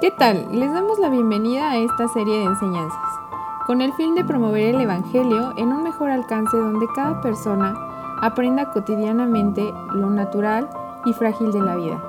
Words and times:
¿Qué 0.00 0.10
tal? 0.10 0.46
Les 0.50 0.72
damos 0.72 0.98
la 0.98 1.10
bienvenida 1.10 1.70
a 1.70 1.76
esta 1.76 2.08
serie 2.08 2.38
de 2.38 2.44
enseñanzas, 2.44 3.20
con 3.66 3.82
el 3.82 3.92
fin 3.92 4.14
de 4.14 4.24
promover 4.24 4.74
el 4.74 4.80
Evangelio 4.80 5.52
en 5.58 5.74
un 5.74 5.82
mejor 5.82 6.08
alcance 6.08 6.56
donde 6.56 6.86
cada 6.94 7.20
persona 7.20 7.74
aprenda 8.22 8.70
cotidianamente 8.70 9.62
lo 9.92 10.08
natural 10.08 10.70
y 11.04 11.12
frágil 11.12 11.52
de 11.52 11.60
la 11.60 11.76
vida. 11.76 12.02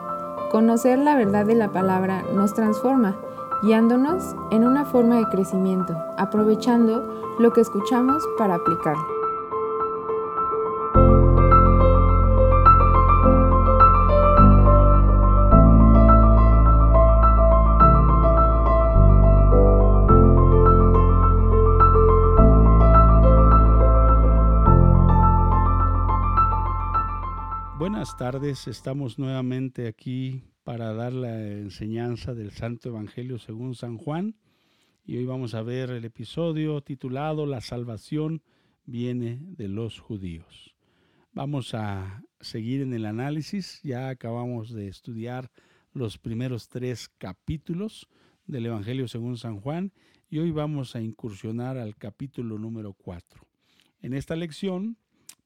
Conocer 0.51 0.99
la 0.99 1.15
verdad 1.15 1.45
de 1.45 1.55
la 1.55 1.73
palabra 1.73 2.23
nos 2.33 2.53
transforma, 2.53 3.17
guiándonos 3.61 4.37
en 4.51 4.65
una 4.65 4.85
forma 4.85 5.17
de 5.17 5.25
crecimiento, 5.25 5.93
aprovechando 6.17 7.03
lo 7.39 7.51
que 7.51 7.59
escuchamos 7.59 8.23
para 8.37 8.55
aplicarlo. 8.55 9.20
Buenas 28.01 28.17
tardes, 28.17 28.67
estamos 28.67 29.19
nuevamente 29.19 29.87
aquí 29.87 30.41
para 30.63 30.91
dar 30.91 31.13
la 31.13 31.39
enseñanza 31.39 32.33
del 32.33 32.49
Santo 32.49 32.89
Evangelio 32.89 33.37
según 33.37 33.75
San 33.75 33.99
Juan 33.99 34.35
y 35.05 35.17
hoy 35.17 35.25
vamos 35.25 35.53
a 35.53 35.61
ver 35.61 35.91
el 35.91 36.03
episodio 36.03 36.81
titulado 36.81 37.45
La 37.45 37.61
salvación 37.61 38.41
viene 38.85 39.37
de 39.43 39.67
los 39.67 39.99
judíos. 39.99 40.75
Vamos 41.31 41.75
a 41.75 42.23
seguir 42.39 42.81
en 42.81 42.95
el 42.95 43.05
análisis, 43.05 43.79
ya 43.83 44.09
acabamos 44.09 44.71
de 44.71 44.87
estudiar 44.87 45.51
los 45.93 46.17
primeros 46.17 46.69
tres 46.69 47.07
capítulos 47.19 48.09
del 48.47 48.65
Evangelio 48.65 49.07
según 49.07 49.37
San 49.37 49.59
Juan 49.59 49.93
y 50.27 50.39
hoy 50.39 50.49
vamos 50.49 50.95
a 50.95 51.01
incursionar 51.01 51.77
al 51.77 51.95
capítulo 51.95 52.57
número 52.57 52.93
cuatro. 52.93 53.45
En 54.01 54.15
esta 54.15 54.35
lección 54.35 54.97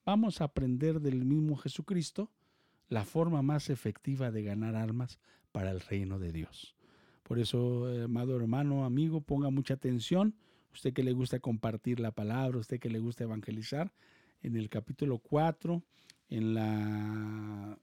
vamos 0.05 0.39
a 0.39 0.45
aprender 0.45 1.01
del 1.01 1.25
mismo 1.25 1.57
Jesucristo, 1.57 2.31
la 2.89 3.05
forma 3.05 3.41
más 3.41 3.69
efectiva 3.69 4.31
de 4.31 4.43
ganar 4.43 4.75
almas 4.75 5.19
para 5.51 5.71
el 5.71 5.79
reino 5.79 6.19
de 6.19 6.31
Dios. 6.31 6.75
Por 7.23 7.39
eso, 7.39 7.87
amado 8.03 8.35
hermano, 8.35 8.85
amigo, 8.85 9.21
ponga 9.21 9.49
mucha 9.49 9.73
atención. 9.73 10.35
Usted 10.73 10.93
que 10.93 11.03
le 11.03 11.13
gusta 11.13 11.39
compartir 11.39 11.99
la 11.99 12.11
palabra, 12.11 12.59
usted 12.59 12.79
que 12.79 12.89
le 12.89 12.99
gusta 12.99 13.23
evangelizar, 13.23 13.93
en 14.41 14.55
el 14.57 14.69
capítulo 14.69 15.17
4, 15.19 15.81
en 16.29 16.53
la 16.53 17.79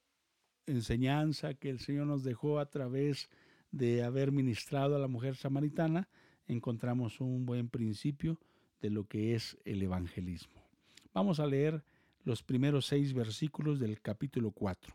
enseñanza 0.66 1.54
que 1.54 1.70
el 1.70 1.80
Señor 1.80 2.06
nos 2.06 2.22
dejó 2.22 2.58
a 2.58 2.66
través 2.66 3.28
de 3.72 4.04
haber 4.04 4.30
ministrado 4.30 4.94
a 4.94 4.98
la 4.98 5.08
mujer 5.08 5.34
samaritana, 5.34 6.08
encontramos 6.46 7.20
un 7.20 7.46
buen 7.46 7.68
principio 7.68 8.38
de 8.80 8.90
lo 8.90 9.08
que 9.08 9.34
es 9.34 9.56
el 9.64 9.82
evangelismo. 9.82 10.62
Vamos 11.14 11.40
a 11.40 11.46
leer 11.46 11.82
los 12.24 12.42
primeros 12.42 12.86
seis 12.86 13.12
versículos 13.14 13.80
del 13.80 14.00
capítulo 14.00 14.52
4. 14.52 14.94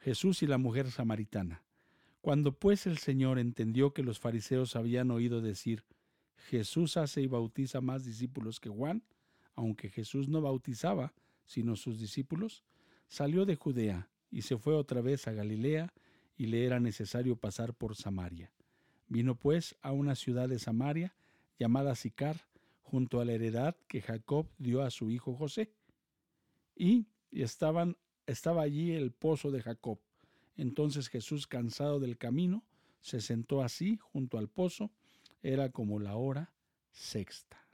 Jesús 0.00 0.42
y 0.42 0.46
la 0.46 0.58
mujer 0.58 0.90
samaritana. 0.90 1.62
Cuando 2.20 2.52
pues 2.52 2.86
el 2.86 2.98
Señor 2.98 3.38
entendió 3.38 3.92
que 3.92 4.02
los 4.02 4.18
fariseos 4.18 4.74
habían 4.74 5.10
oído 5.12 5.40
decir, 5.40 5.84
Jesús 6.48 6.96
hace 6.96 7.22
y 7.22 7.28
bautiza 7.28 7.80
más 7.80 8.04
discípulos 8.04 8.58
que 8.58 8.68
Juan, 8.68 9.04
aunque 9.54 9.88
Jesús 9.88 10.28
no 10.28 10.40
bautizaba, 10.40 11.12
sino 11.46 11.76
sus 11.76 12.00
discípulos, 12.00 12.64
salió 13.06 13.44
de 13.44 13.54
Judea 13.54 14.08
y 14.30 14.42
se 14.42 14.56
fue 14.56 14.74
otra 14.74 15.00
vez 15.00 15.28
a 15.28 15.32
Galilea, 15.32 15.92
y 16.36 16.46
le 16.46 16.64
era 16.64 16.80
necesario 16.80 17.36
pasar 17.36 17.74
por 17.74 17.94
Samaria. 17.94 18.50
Vino 19.06 19.36
pues 19.36 19.76
a 19.82 19.92
una 19.92 20.16
ciudad 20.16 20.48
de 20.48 20.58
Samaria, 20.58 21.14
llamada 21.58 21.94
Sicar, 21.94 22.46
junto 22.80 23.20
a 23.20 23.24
la 23.24 23.32
heredad 23.32 23.76
que 23.86 24.00
Jacob 24.00 24.48
dio 24.58 24.82
a 24.82 24.90
su 24.90 25.10
hijo 25.10 25.36
José 25.36 25.70
y 26.82 27.06
estaba 27.42 28.62
allí 28.62 28.92
el 28.92 29.12
pozo 29.12 29.50
de 29.50 29.62
Jacob. 29.62 30.00
Entonces 30.56 31.08
Jesús, 31.08 31.46
cansado 31.46 32.00
del 32.00 32.18
camino, 32.18 32.64
se 33.00 33.20
sentó 33.20 33.62
así 33.62 33.98
junto 33.98 34.36
al 34.36 34.48
pozo. 34.48 34.90
Era 35.42 35.70
como 35.70 36.00
la 36.00 36.16
hora 36.16 36.52
sexta. 36.90 37.66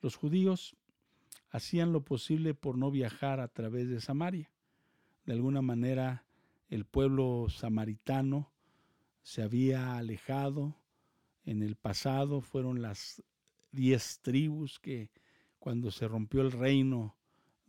Los 0.00 0.16
judíos 0.16 0.76
hacían 1.50 1.92
lo 1.92 2.04
posible 2.04 2.54
por 2.54 2.78
no 2.78 2.90
viajar 2.90 3.40
a 3.40 3.48
través 3.48 3.88
de 3.88 4.00
Samaria. 4.00 4.50
De 5.26 5.32
alguna 5.32 5.60
manera 5.60 6.24
el 6.68 6.84
pueblo 6.84 7.48
samaritano 7.50 8.52
se 9.22 9.42
había 9.42 9.96
alejado. 9.96 10.76
En 11.44 11.62
el 11.62 11.74
pasado 11.76 12.40
fueron 12.40 12.82
las 12.82 13.22
diez 13.72 14.20
tribus 14.20 14.78
que 14.78 15.10
cuando 15.58 15.90
se 15.90 16.06
rompió 16.08 16.40
el 16.40 16.52
reino 16.52 17.16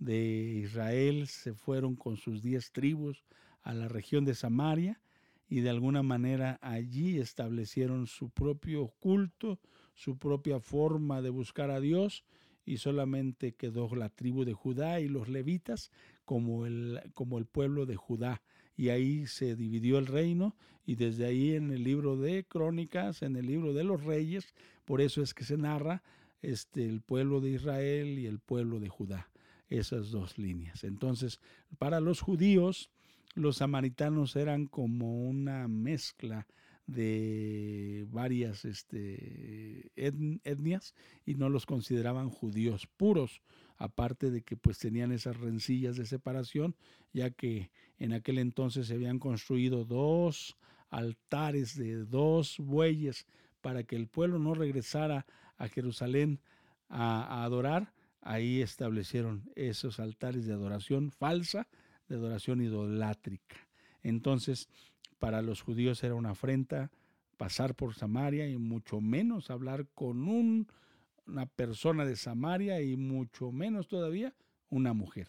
de 0.04 0.60
Israel 0.64 1.28
se 1.28 1.54
fueron 1.54 1.96
con 1.96 2.18
sus 2.18 2.42
diez 2.42 2.72
tribus 2.72 3.24
a 3.62 3.74
la 3.74 3.88
región 3.88 4.26
de 4.26 4.36
Samaria 4.36 5.00
y 5.48 5.62
de 5.62 5.70
alguna 5.70 6.04
manera 6.04 6.60
allí 6.62 7.20
establecieron 7.20 8.08
su 8.08 8.30
propio 8.30 8.88
culto, 9.00 9.60
su 9.94 10.18
propia 10.18 10.60
forma 10.60 11.22
de 11.22 11.30
buscar 11.30 11.72
a 11.72 11.80
Dios 11.80 12.26
y 12.66 12.78
solamente 12.78 13.54
quedó 13.54 13.94
la 13.96 14.10
tribu 14.10 14.44
de 14.44 14.54
Judá 14.54 15.00
y 15.00 15.08
los 15.08 15.30
levitas 15.30 15.92
como 16.26 16.66
el, 16.66 17.00
como 17.14 17.38
el 17.38 17.46
pueblo 17.46 17.86
de 17.86 17.96
Judá. 17.96 18.42
Y 18.76 18.90
ahí 18.90 19.28
se 19.28 19.56
dividió 19.56 20.00
el 20.00 20.08
reino 20.08 20.56
y 20.86 20.96
desde 20.96 21.26
ahí 21.26 21.54
en 21.54 21.72
el 21.72 21.84
libro 21.84 22.18
de 22.18 22.44
Crónicas, 22.44 23.22
en 23.22 23.36
el 23.36 23.46
libro 23.46 23.74
de 23.74 23.84
los 23.84 24.04
reyes, 24.04 24.54
por 24.84 25.00
eso 25.00 25.22
es 25.22 25.34
que 25.34 25.46
se 25.46 25.58
narra 25.58 26.04
este, 26.42 26.86
el 26.86 27.02
pueblo 27.02 27.40
de 27.40 27.52
Israel 27.52 28.20
y 28.20 28.26
el 28.26 28.40
pueblo 28.40 28.80
de 28.80 28.90
Judá 28.90 29.30
esas 29.70 30.12
dos 30.12 30.38
líneas. 30.38 30.84
Entonces, 30.84 31.40
para 31.78 32.00
los 32.00 32.22
judíos, 32.22 32.90
los 33.36 33.58
samaritanos 33.58 34.36
eran 34.36 34.68
como 34.68 35.28
una 35.28 35.68
mezcla 35.68 36.48
de 36.86 38.06
varias 38.12 38.66
este, 38.66 39.92
etnias 39.96 40.94
y 41.26 41.36
no 41.36 41.50
los 41.50 41.66
consideraban 41.66 42.30
judíos 42.30 42.88
puros, 42.98 43.42
aparte 43.78 44.32
de 44.32 44.42
que 44.42 44.58
pues 44.58 44.78
tenían 44.80 45.12
esas 45.12 45.38
rencillas 45.38 45.96
de 45.96 46.06
separación, 46.06 46.76
ya 47.14 47.32
que 47.32 47.72
en 48.00 48.14
aquel 48.14 48.38
entonces 48.38 48.88
se 48.88 48.96
habían 48.96 49.20
construido 49.20 49.86
dos 49.86 50.58
altares 50.90 51.76
de 51.78 52.06
dos 52.06 52.58
bueyes 52.60 53.26
para 53.62 53.84
que 53.84 53.96
el 53.96 54.08
pueblo 54.08 54.38
no 54.40 54.54
regresara 54.54 55.26
a 55.58 55.68
Jerusalén 55.70 56.40
a, 56.90 57.24
a 57.24 57.44
adorar, 57.46 57.94
ahí 58.24 58.62
establecieron 58.62 59.52
esos 59.56 60.00
altares 60.00 60.46
de 60.46 60.54
adoración 60.54 61.12
falsa, 61.12 61.68
de 62.08 62.16
adoración 62.16 62.62
idolátrica. 62.62 63.56
Entonces, 64.02 64.70
para 65.20 65.42
los 65.42 65.62
judíos 65.62 66.04
era 66.04 66.16
una 66.16 66.32
afrenta 66.32 66.92
pasar 67.38 67.76
por 67.76 67.94
Samaria 67.94 68.50
y 68.50 68.58
mucho 68.58 69.02
menos 69.02 69.50
hablar 69.50 69.88
con 69.94 70.28
una 70.28 71.46
persona 71.56 72.06
de 72.06 72.16
Samaria 72.16 72.82
y 72.82 72.96
mucho 72.96 73.52
menos 73.52 73.88
todavía 73.88 74.34
una 74.70 74.94
mujer. 74.94 75.28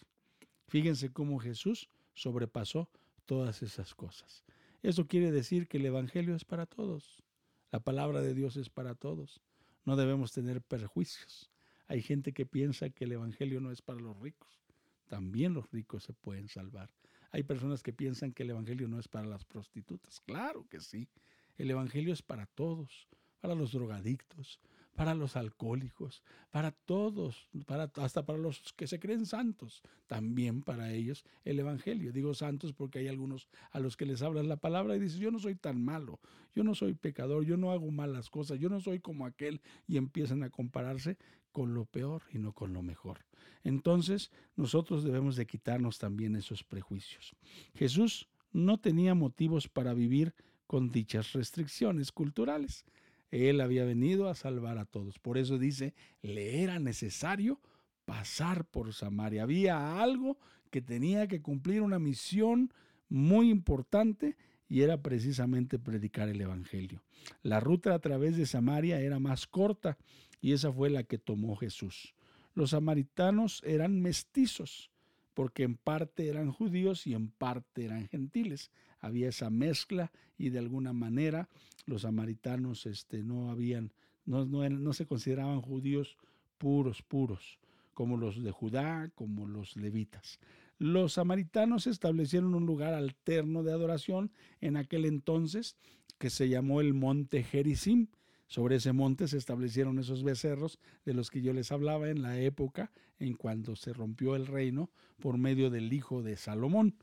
Fíjense 0.66 1.12
cómo 1.12 1.38
Jesús 1.38 1.88
sobrepasó 2.14 2.88
todas 3.26 3.62
esas 3.62 3.94
cosas. 3.94 4.44
Eso 4.82 5.06
quiere 5.06 5.30
decir 5.30 5.66
que 5.66 5.78
el 5.78 5.86
Evangelio 5.86 6.34
es 6.34 6.44
para 6.44 6.66
todos. 6.66 7.22
La 7.70 7.80
palabra 7.80 8.20
de 8.20 8.34
Dios 8.34 8.56
es 8.56 8.70
para 8.70 8.94
todos. 8.94 9.40
No 9.84 9.96
debemos 9.96 10.32
tener 10.32 10.60
perjuicios. 10.62 11.50
Hay 11.86 12.02
gente 12.02 12.32
que 12.32 12.46
piensa 12.46 12.90
que 12.90 13.04
el 13.04 13.12
Evangelio 13.12 13.60
no 13.60 13.70
es 13.70 13.82
para 13.82 14.00
los 14.00 14.18
ricos. 14.20 14.64
También 15.08 15.54
los 15.54 15.70
ricos 15.70 16.04
se 16.04 16.12
pueden 16.12 16.48
salvar. 16.48 16.90
Hay 17.30 17.42
personas 17.42 17.82
que 17.82 17.92
piensan 17.92 18.32
que 18.32 18.44
el 18.44 18.50
Evangelio 18.50 18.88
no 18.88 18.98
es 18.98 19.08
para 19.08 19.26
las 19.26 19.44
prostitutas. 19.44 20.20
Claro 20.20 20.66
que 20.68 20.80
sí. 20.80 21.08
El 21.56 21.70
Evangelio 21.70 22.12
es 22.12 22.22
para 22.22 22.46
todos, 22.46 23.08
para 23.40 23.54
los 23.54 23.72
drogadictos, 23.72 24.60
para 24.94 25.14
los 25.14 25.36
alcohólicos, 25.36 26.22
para 26.50 26.70
todos, 26.70 27.48
para, 27.66 27.90
hasta 27.96 28.24
para 28.24 28.38
los 28.38 28.72
que 28.74 28.86
se 28.86 29.00
creen 29.00 29.26
santos, 29.26 29.82
también 30.06 30.62
para 30.62 30.92
ellos 30.92 31.24
el 31.44 31.58
Evangelio. 31.58 32.12
Digo 32.12 32.34
santos 32.34 32.72
porque 32.72 33.00
hay 33.00 33.08
algunos 33.08 33.48
a 33.70 33.80
los 33.80 33.96
que 33.96 34.06
les 34.06 34.22
hablas 34.22 34.46
la 34.46 34.56
palabra 34.56 34.96
y 34.96 35.00
dices, 35.00 35.18
yo 35.18 35.30
no 35.30 35.38
soy 35.38 35.56
tan 35.56 35.84
malo, 35.84 36.20
yo 36.54 36.64
no 36.64 36.74
soy 36.74 36.94
pecador, 36.94 37.44
yo 37.44 37.56
no 37.56 37.72
hago 37.72 37.90
malas 37.90 38.30
cosas, 38.30 38.58
yo 38.58 38.68
no 38.68 38.80
soy 38.80 39.00
como 39.00 39.26
aquel 39.26 39.60
y 39.86 39.96
empiezan 39.96 40.42
a 40.42 40.50
compararse 40.50 41.18
con 41.54 41.72
lo 41.72 41.84
peor 41.84 42.24
y 42.32 42.38
no 42.38 42.52
con 42.52 42.72
lo 42.72 42.82
mejor. 42.82 43.20
Entonces 43.62 44.32
nosotros 44.56 45.04
debemos 45.04 45.36
de 45.36 45.46
quitarnos 45.46 45.98
también 45.98 46.34
esos 46.34 46.64
prejuicios. 46.64 47.32
Jesús 47.74 48.28
no 48.52 48.78
tenía 48.78 49.14
motivos 49.14 49.68
para 49.68 49.94
vivir 49.94 50.34
con 50.66 50.90
dichas 50.90 51.32
restricciones 51.32 52.10
culturales. 52.10 52.84
Él 53.30 53.60
había 53.60 53.84
venido 53.84 54.28
a 54.28 54.34
salvar 54.34 54.78
a 54.78 54.84
todos. 54.84 55.20
Por 55.20 55.38
eso 55.38 55.56
dice, 55.56 55.94
le 56.22 56.62
era 56.62 56.80
necesario 56.80 57.60
pasar 58.04 58.64
por 58.64 58.92
Samaria. 58.92 59.44
Había 59.44 60.02
algo 60.02 60.38
que 60.70 60.82
tenía 60.82 61.28
que 61.28 61.40
cumplir 61.40 61.82
una 61.82 62.00
misión 62.00 62.72
muy 63.08 63.48
importante 63.48 64.36
y 64.68 64.82
era 64.82 65.00
precisamente 65.00 65.78
predicar 65.78 66.28
el 66.28 66.40
Evangelio. 66.40 67.00
La 67.42 67.60
ruta 67.60 67.94
a 67.94 68.00
través 68.00 68.36
de 68.36 68.44
Samaria 68.44 69.00
era 69.00 69.20
más 69.20 69.46
corta 69.46 69.96
y 70.40 70.52
esa 70.52 70.72
fue 70.72 70.90
la 70.90 71.04
que 71.04 71.18
tomó 71.18 71.56
Jesús. 71.56 72.14
Los 72.54 72.70
samaritanos 72.70 73.62
eran 73.64 74.00
mestizos, 74.00 74.90
porque 75.34 75.64
en 75.64 75.76
parte 75.76 76.28
eran 76.28 76.52
judíos 76.52 77.06
y 77.06 77.14
en 77.14 77.28
parte 77.28 77.84
eran 77.84 78.06
gentiles. 78.08 78.70
Había 79.00 79.28
esa 79.28 79.50
mezcla 79.50 80.12
y 80.38 80.50
de 80.50 80.60
alguna 80.60 80.92
manera 80.92 81.48
los 81.86 82.02
samaritanos 82.02 82.86
este, 82.86 83.22
no 83.22 83.50
habían, 83.50 83.92
no, 84.24 84.44
no 84.46 84.92
se 84.92 85.06
consideraban 85.06 85.60
judíos 85.60 86.16
puros, 86.58 87.02
puros, 87.02 87.58
como 87.92 88.16
los 88.16 88.42
de 88.42 88.50
Judá, 88.50 89.10
como 89.14 89.46
los 89.46 89.76
levitas. 89.76 90.38
Los 90.78 91.14
samaritanos 91.14 91.86
establecieron 91.86 92.54
un 92.54 92.66
lugar 92.66 92.94
alterno 92.94 93.62
de 93.62 93.72
adoración 93.72 94.32
en 94.60 94.76
aquel 94.76 95.04
entonces 95.04 95.76
que 96.18 96.30
se 96.30 96.48
llamó 96.48 96.80
el 96.80 96.94
monte 96.94 97.42
Gerizim. 97.42 98.08
Sobre 98.46 98.76
ese 98.76 98.92
monte 98.92 99.26
se 99.28 99.38
establecieron 99.38 99.98
esos 99.98 100.22
becerros 100.22 100.78
de 101.04 101.14
los 101.14 101.30
que 101.30 101.42
yo 101.42 101.52
les 101.52 101.72
hablaba 101.72 102.10
en 102.10 102.22
la 102.22 102.38
época 102.38 102.92
en 103.18 103.34
cuando 103.34 103.74
se 103.76 103.92
rompió 103.92 104.36
el 104.36 104.46
reino 104.46 104.90
por 105.20 105.38
medio 105.38 105.70
del 105.70 105.92
hijo 105.92 106.22
de 106.22 106.36
Salomón, 106.36 106.96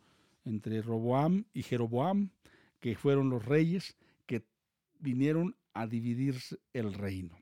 entre 0.45 0.81
Roboam 0.81 1.45
y 1.53 1.63
Jeroboam, 1.63 2.29
que 2.79 2.95
fueron 2.95 3.29
los 3.29 3.45
reyes 3.45 3.97
que 4.25 4.43
vinieron 4.99 5.55
a 5.73 5.87
dividir 5.87 6.35
el 6.73 6.93
reino. 6.93 7.37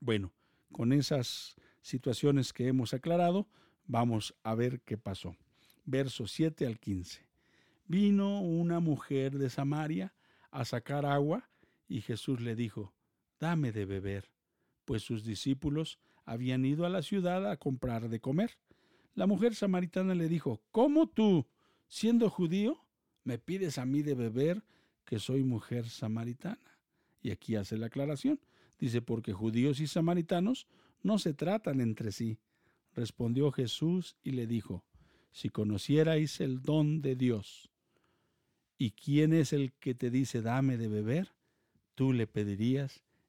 Bueno, 0.00 0.32
con 0.72 0.92
esas 0.92 1.56
situaciones 1.80 2.52
que 2.52 2.68
hemos 2.68 2.94
aclarado, 2.94 3.48
vamos 3.86 4.34
a 4.42 4.54
ver 4.54 4.80
qué 4.80 4.98
pasó. 4.98 5.36
Versos 5.84 6.32
7 6.32 6.66
al 6.66 6.78
15. 6.78 7.24
Vino 7.86 8.40
una 8.40 8.80
mujer 8.80 9.38
de 9.38 9.48
Samaria 9.48 10.12
a 10.50 10.64
sacar 10.64 11.06
agua 11.06 11.48
y 11.88 12.00
Jesús 12.00 12.40
le 12.40 12.56
dijo, 12.56 12.92
dame 13.40 13.72
de 13.72 13.84
beber, 13.84 14.30
pues 14.84 15.02
sus 15.02 15.24
discípulos 15.24 15.98
habían 16.24 16.64
ido 16.64 16.84
a 16.86 16.88
la 16.88 17.02
ciudad 17.02 17.50
a 17.50 17.56
comprar 17.56 18.08
de 18.08 18.20
comer. 18.20 18.58
La 19.14 19.26
mujer 19.26 19.54
samaritana 19.54 20.14
le 20.14 20.28
dijo, 20.28 20.62
¿cómo 20.70 21.08
tú, 21.08 21.46
siendo 21.88 22.28
judío, 22.28 22.84
me 23.24 23.38
pides 23.38 23.78
a 23.78 23.86
mí 23.86 24.02
de 24.02 24.14
beber 24.14 24.64
que 25.04 25.18
soy 25.18 25.44
mujer 25.44 25.88
samaritana? 25.88 26.78
Y 27.22 27.30
aquí 27.30 27.56
hace 27.56 27.76
la 27.78 27.86
aclaración. 27.86 28.40
Dice, 28.78 29.00
porque 29.00 29.32
judíos 29.32 29.80
y 29.80 29.86
samaritanos 29.86 30.66
no 31.02 31.18
se 31.18 31.32
tratan 31.32 31.80
entre 31.80 32.12
sí. 32.12 32.38
Respondió 32.92 33.50
Jesús 33.52 34.16
y 34.22 34.32
le 34.32 34.46
dijo, 34.46 34.84
si 35.32 35.48
conocierais 35.48 36.40
el 36.40 36.60
don 36.62 37.00
de 37.00 37.14
Dios, 37.14 37.70
¿y 38.78 38.90
quién 38.92 39.32
es 39.32 39.52
el 39.52 39.72
que 39.74 39.94
te 39.94 40.10
dice 40.10 40.42
dame 40.42 40.76
de 40.76 40.88
beber? 40.88 41.34
Tú 41.94 42.12
le 42.12 42.26
pedirías 42.26 43.05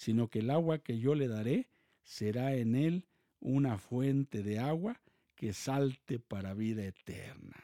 sino 0.00 0.28
que 0.28 0.38
el 0.38 0.48
agua 0.48 0.78
que 0.78 0.98
yo 0.98 1.14
le 1.14 1.28
daré 1.28 1.68
será 2.02 2.54
en 2.54 2.74
él 2.74 3.06
una 3.38 3.76
fuente 3.76 4.42
de 4.42 4.58
agua 4.58 4.98
que 5.34 5.52
salte 5.52 6.18
para 6.18 6.54
vida 6.54 6.86
eterna. 6.86 7.62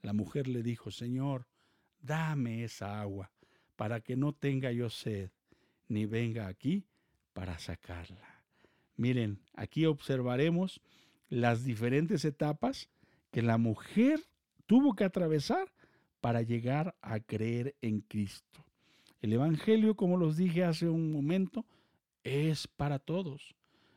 La 0.00 0.12
mujer 0.12 0.46
le 0.46 0.62
dijo, 0.62 0.92
Señor, 0.92 1.48
dame 1.98 2.62
esa 2.62 3.00
agua, 3.00 3.32
para 3.74 4.00
que 4.00 4.14
no 4.14 4.32
tenga 4.32 4.70
yo 4.70 4.88
sed, 4.88 5.32
ni 5.88 6.06
venga 6.06 6.46
aquí 6.46 6.86
para 7.32 7.58
sacarla. 7.58 8.44
Miren, 8.94 9.40
aquí 9.54 9.84
observaremos 9.84 10.80
las 11.28 11.64
diferentes 11.64 12.24
etapas 12.24 12.88
que 13.32 13.42
la 13.42 13.58
mujer 13.58 14.20
tuvo 14.66 14.94
que 14.94 15.02
atravesar 15.02 15.72
para 16.20 16.42
llegar 16.42 16.94
a 17.02 17.18
creer 17.18 17.74
en 17.80 18.00
Cristo. 18.00 18.64
El 19.24 19.32
Evangelio, 19.32 19.96
como 19.96 20.18
los 20.18 20.36
dije 20.36 20.64
hace 20.64 20.86
un 20.86 21.10
momento, 21.10 21.64
es 22.24 22.68
para 22.68 22.98
todos. 22.98 23.56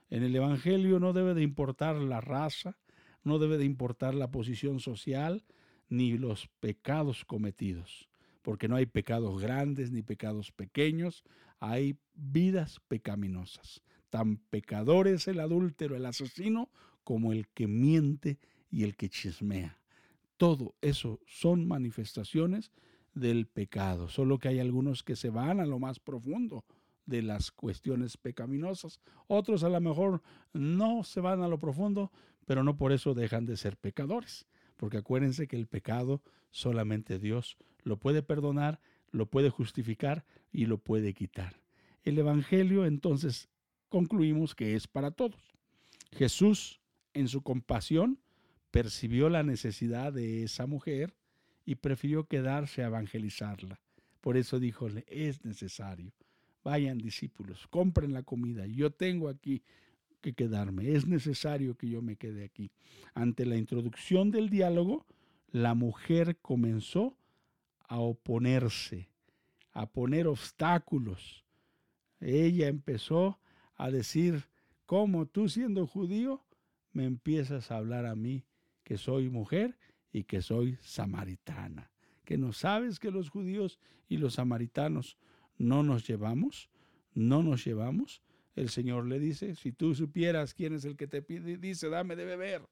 En 0.10 0.24
el 0.24 0.34
Evangelio 0.34 1.02
no 1.02 1.12
debe 1.12 1.34
de 1.34 1.44
importar 1.44 1.98
la 1.98 2.22
raza, 2.22 2.78
no 3.26 3.38
debe 3.38 3.58
de 3.58 3.66
importar 3.66 4.16
la 4.16 4.32
posición 4.32 4.80
social, 4.80 5.44
ni 5.90 6.18
los 6.18 6.48
pecados 6.62 7.26
cometidos, 7.26 8.08
porque 8.42 8.70
no 8.70 8.78
hay 8.78 8.86
pecados 8.86 9.42
grandes 9.42 9.92
ni 9.92 10.02
pecados 10.02 10.54
pequeños, 10.54 11.26
hay 11.60 11.98
vidas 12.16 12.80
pecaminosas. 12.88 13.84
Tan 14.10 14.38
pecador 14.38 15.10
es 15.10 15.28
el 15.28 15.42
adúltero, 15.42 15.98
el 15.98 16.06
asesino, 16.06 16.70
como 17.04 17.34
el 17.34 17.50
que 17.50 17.68
miente 17.68 18.40
y 18.72 18.86
el 18.86 18.96
que 18.96 19.10
chismea. 19.10 19.78
Todo 20.38 20.74
eso 20.80 21.20
son 21.26 21.68
manifestaciones 21.68 22.72
del 23.20 23.48
pecado, 23.48 24.10
solo 24.10 24.40
que 24.40 24.50
hay 24.50 24.60
algunos 24.60 25.04
que 25.04 25.16
se 25.16 25.30
van 25.30 25.60
a 25.60 25.66
lo 25.66 25.80
más 25.80 26.00
profundo 26.00 26.66
de 27.06 27.22
las 27.22 27.52
cuestiones 27.52 28.18
pecaminosas. 28.18 29.00
Otros 29.28 29.64
a 29.64 29.70
lo 29.70 29.80
mejor 29.80 30.22
no 30.54 31.04
se 31.04 31.22
van 31.22 31.42
a 31.42 31.48
lo 31.48 31.58
profundo, 31.58 32.12
pero 32.46 32.64
no 32.64 32.78
por 32.78 32.92
eso 32.92 33.14
dejan 33.14 33.46
de 33.46 33.58
ser 33.58 33.78
pecadores 33.78 34.46
porque 34.78 34.98
acuérdense 34.98 35.48
que 35.48 35.58
el 35.58 35.68
pecado 35.68 36.22
solamente 36.52 37.20
Dios 37.20 37.58
lo 37.84 37.98
puede 37.98 38.24
perdonar, 38.24 38.80
lo 39.12 39.26
puede 39.26 39.50
justificar 39.50 40.24
y 40.52 40.66
lo 40.68 40.78
puede 40.78 41.14
quitar. 41.14 41.60
El 42.04 42.18
Evangelio 42.18 42.86
entonces 42.86 43.50
concluimos 43.90 44.56
que 44.56 44.76
es 44.76 44.88
para 44.88 45.12
todos. 45.12 45.54
Jesús, 46.12 46.80
en 47.14 47.28
su 47.28 47.42
compasión, 47.42 48.20
percibió 48.72 49.30
la 49.30 49.44
necesidad 49.44 50.14
de 50.14 50.44
esa 50.44 50.68
mujer 50.68 51.16
y 51.68 51.76
prefirió 51.76 52.24
quedarse 52.24 52.82
a 52.82 52.88
evangelizarla. 52.88 53.78
Por 54.22 54.38
eso 54.38 54.58
díjole, 54.58 55.04
es 55.10 55.44
necesario. 55.44 56.14
Vayan 56.64 56.98
discípulos, 56.98 57.68
compren 57.68 58.14
la 58.14 58.24
comida. 58.24 58.66
Yo 58.66 58.90
tengo 58.92 59.28
aquí 59.28 59.62
que 60.22 60.34
quedarme, 60.34 60.94
es 60.94 61.06
necesario 61.06 61.76
que 61.76 61.90
yo 61.90 62.02
me 62.02 62.16
quede 62.16 62.46
aquí. 62.46 62.72
Ante 63.14 63.46
la 63.46 63.58
introducción 63.58 64.32
del 64.32 64.50
diálogo, 64.50 65.06
la 65.52 65.74
mujer 65.74 66.38
comenzó 66.38 67.18
a 67.82 68.00
oponerse, 68.00 69.10
a 69.74 69.88
poner 69.88 70.28
obstáculos. 70.28 71.44
Ella 72.22 72.70
empezó 72.70 73.40
a 73.76 73.92
decir, 73.92 74.46
¿cómo 74.86 75.26
tú 75.26 75.50
siendo 75.50 75.86
judío 75.86 76.46
me 76.94 77.04
empiezas 77.04 77.72
a 77.72 77.78
hablar 77.78 78.06
a 78.06 78.16
mí 78.16 78.46
que 78.86 78.98
soy 78.98 79.30
mujer 79.30 79.78
y 80.18 80.24
que 80.24 80.42
soy 80.42 80.78
samaritana? 80.82 81.92
¿Que 82.26 82.38
no 82.38 82.52
sabes 82.52 83.00
que 83.00 83.12
los 83.12 83.30
judíos 83.30 83.80
y 84.10 84.18
los 84.18 84.36
samaritanos 84.36 85.18
no 85.58 85.84
nos 85.84 86.08
llevamos? 86.08 86.70
¿No 87.14 87.44
nos 87.44 87.64
llevamos? 87.66 88.22
El 88.56 88.70
Señor 88.70 89.06
le 89.06 89.20
dice, 89.20 89.56
si 89.56 89.72
tú 89.72 89.94
supieras 89.94 90.54
quién 90.54 90.74
es 90.74 90.84
el 90.86 90.98
que 90.98 91.08
te 91.08 91.22
pide, 91.22 91.58
dice, 91.58 91.90
dame 91.90 92.16
de 92.16 92.26
beber, 92.26 92.68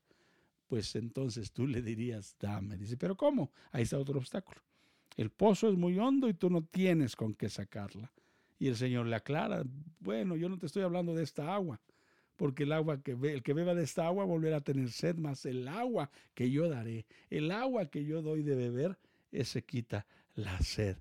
pues 0.67 0.95
entonces 0.95 1.51
tú 1.51 1.67
le 1.67 1.81
dirías, 1.81 2.35
dame. 2.39 2.77
Dice, 2.77 2.97
pero 2.97 3.15
¿cómo? 3.15 3.51
Ahí 3.71 3.83
está 3.83 3.99
otro 3.99 4.17
obstáculo. 4.17 4.61
El 5.15 5.29
pozo 5.29 5.69
es 5.69 5.77
muy 5.77 5.97
hondo 5.99 6.27
y 6.27 6.33
tú 6.33 6.49
no 6.49 6.63
tienes 6.63 7.15
con 7.15 7.35
qué 7.35 7.49
sacarla. 7.49 8.11
Y 8.57 8.67
el 8.67 8.75
Señor 8.75 9.05
le 9.05 9.15
aclara, 9.15 9.63
bueno, 9.99 10.35
yo 10.35 10.49
no 10.49 10.57
te 10.57 10.65
estoy 10.65 10.83
hablando 10.83 11.13
de 11.13 11.23
esta 11.23 11.53
agua, 11.53 11.79
porque 12.35 12.63
el 12.63 12.71
agua 12.71 13.01
que 13.01 13.11
el 13.11 13.43
que 13.43 13.53
beba 13.53 13.73
de 13.73 13.83
esta 13.83 14.05
agua 14.07 14.25
volverá 14.25 14.57
a 14.57 14.61
tener 14.61 14.89
sed, 14.91 15.15
más 15.15 15.45
el 15.45 15.67
agua 15.67 16.09
que 16.33 16.51
yo 16.51 16.69
daré, 16.69 17.05
el 17.29 17.51
agua 17.51 17.87
que 17.87 18.05
yo 18.05 18.21
doy 18.21 18.43
de 18.43 18.55
beber, 18.55 18.97
ese 19.31 19.63
quita 19.63 20.05
la 20.35 20.59
sed, 20.59 20.97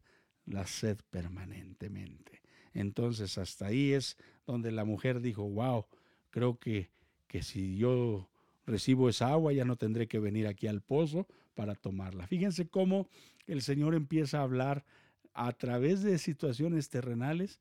la 0.47 0.67
sed 0.67 0.99
permanentemente. 1.11 2.43
Entonces 2.73 3.39
hasta 3.39 3.67
ahí 3.67 3.93
es 3.93 4.17
donde 4.47 4.73
la 4.73 4.85
mujer 4.85 5.21
dijo, 5.21 5.49
wow, 5.49 5.87
creo 6.31 6.59
que, 6.59 6.91
que 7.27 7.43
si 7.43 7.77
yo 7.77 8.29
recibo 8.67 9.09
esa 9.09 9.31
agua 9.31 9.53
ya 9.53 9.65
no 9.65 9.77
tendré 9.77 10.09
que 10.09 10.19
venir 10.19 10.47
aquí 10.47 10.67
al 10.67 10.81
pozo 10.81 11.27
para 11.55 11.75
tomarla. 11.75 12.27
Fíjense 12.27 12.69
cómo 12.69 13.09
el 13.47 13.63
Señor 13.63 13.95
empieza 13.95 14.39
a 14.39 14.43
hablar 14.43 14.85
a 15.33 15.53
través 15.53 16.03
de 16.03 16.19
situaciones 16.19 16.89
terrenales 16.89 17.61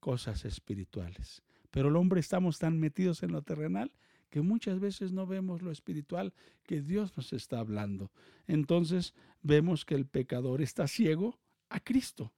cosas 0.00 0.44
espirituales. 0.44 1.42
Pero 1.70 1.88
el 1.88 1.96
hombre 1.96 2.20
estamos 2.20 2.58
tan 2.58 2.78
metidos 2.78 3.22
en 3.22 3.32
lo 3.32 3.42
terrenal 3.42 3.92
que 4.30 4.42
muchas 4.42 4.78
veces 4.78 5.12
no 5.12 5.26
vemos 5.26 5.62
lo 5.62 5.70
espiritual 5.70 6.34
que 6.64 6.82
Dios 6.82 7.16
nos 7.16 7.32
está 7.32 7.60
hablando. 7.60 8.10
Entonces 8.46 9.14
vemos 9.42 9.84
que 9.84 9.94
el 9.94 10.06
pecador 10.06 10.60
está 10.60 10.86
ciego 10.86 11.38
a 11.68 11.80
Cristo. 11.80 12.32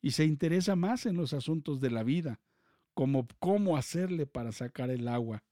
y 0.00 0.10
se 0.10 0.26
interesa 0.26 0.76
más 0.76 1.06
en 1.06 1.16
los 1.16 1.32
asuntos 1.32 1.80
de 1.80 1.90
la 1.90 2.02
vida, 2.02 2.38
como 2.92 3.26
cómo 3.38 3.78
hacerle 3.78 4.26
para 4.26 4.52
sacar 4.52 4.90
el 4.90 5.08
agua, 5.08 5.42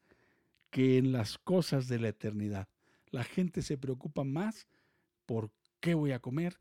que 0.68 0.98
en 0.98 1.10
las 1.10 1.38
cosas 1.38 1.88
de 1.88 1.98
la 1.98 2.08
eternidad. 2.08 2.68
La 3.10 3.24
gente 3.24 3.62
se 3.62 3.78
preocupa 3.78 4.24
más 4.24 4.66
por 5.24 5.50
qué 5.80 5.94
voy 5.94 6.12
a 6.12 6.18
comer, 6.18 6.58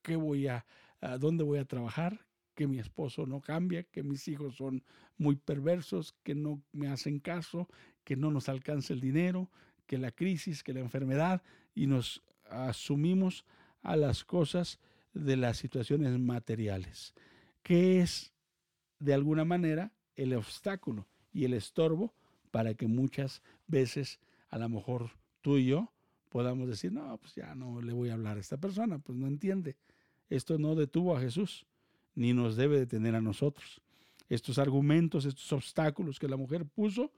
qué 0.00 0.16
voy 0.16 0.46
a, 0.46 0.64
a 1.02 1.18
dónde 1.18 1.44
voy 1.44 1.58
a 1.58 1.66
trabajar, 1.66 2.24
que 2.54 2.66
mi 2.66 2.78
esposo 2.78 3.26
no 3.26 3.40
cambia, 3.40 3.82
que 3.84 4.02
mis 4.02 4.26
hijos 4.28 4.56
son 4.56 4.82
muy 5.18 5.36
perversos, 5.36 6.14
que 6.22 6.34
no 6.34 6.62
me 6.72 6.88
hacen 6.88 7.18
caso, 7.18 7.68
que 8.04 8.16
no 8.16 8.30
nos 8.30 8.48
alcanza 8.48 8.92
el 8.92 9.00
dinero, 9.00 9.50
que 9.86 9.98
la 9.98 10.12
crisis, 10.12 10.62
que 10.62 10.72
la 10.72 10.80
enfermedad, 10.80 11.42
y 11.74 11.86
nos 11.86 12.22
asumimos 12.48 13.44
a 13.82 13.96
las 13.96 14.24
cosas 14.24 14.78
de 15.12 15.36
las 15.36 15.58
situaciones 15.58 16.18
materiales 16.18 17.14
que 17.64 18.00
es 18.00 18.32
de 19.00 19.14
alguna 19.14 19.44
manera 19.44 19.92
el 20.14 20.34
obstáculo 20.34 21.08
y 21.32 21.46
el 21.46 21.54
estorbo 21.54 22.14
para 22.52 22.74
que 22.74 22.86
muchas 22.86 23.42
veces 23.66 24.20
a 24.50 24.58
lo 24.58 24.68
mejor 24.68 25.10
tú 25.40 25.56
y 25.56 25.66
yo 25.66 25.92
podamos 26.28 26.68
decir, 26.68 26.92
no, 26.92 27.16
pues 27.18 27.34
ya 27.34 27.54
no 27.56 27.80
le 27.80 27.92
voy 27.92 28.10
a 28.10 28.14
hablar 28.14 28.36
a 28.36 28.40
esta 28.40 28.58
persona, 28.58 28.98
pues 28.98 29.18
no 29.18 29.26
entiende. 29.26 29.76
Esto 30.28 30.58
no 30.58 30.74
detuvo 30.74 31.16
a 31.16 31.20
Jesús, 31.20 31.66
ni 32.14 32.32
nos 32.32 32.56
debe 32.56 32.78
detener 32.78 33.14
a 33.14 33.20
nosotros. 33.20 33.80
Estos 34.28 34.58
argumentos, 34.58 35.24
estos 35.24 35.52
obstáculos 35.52 36.18
que 36.18 36.28
la 36.28 36.36
mujer 36.36 36.64
puso, 36.64 37.12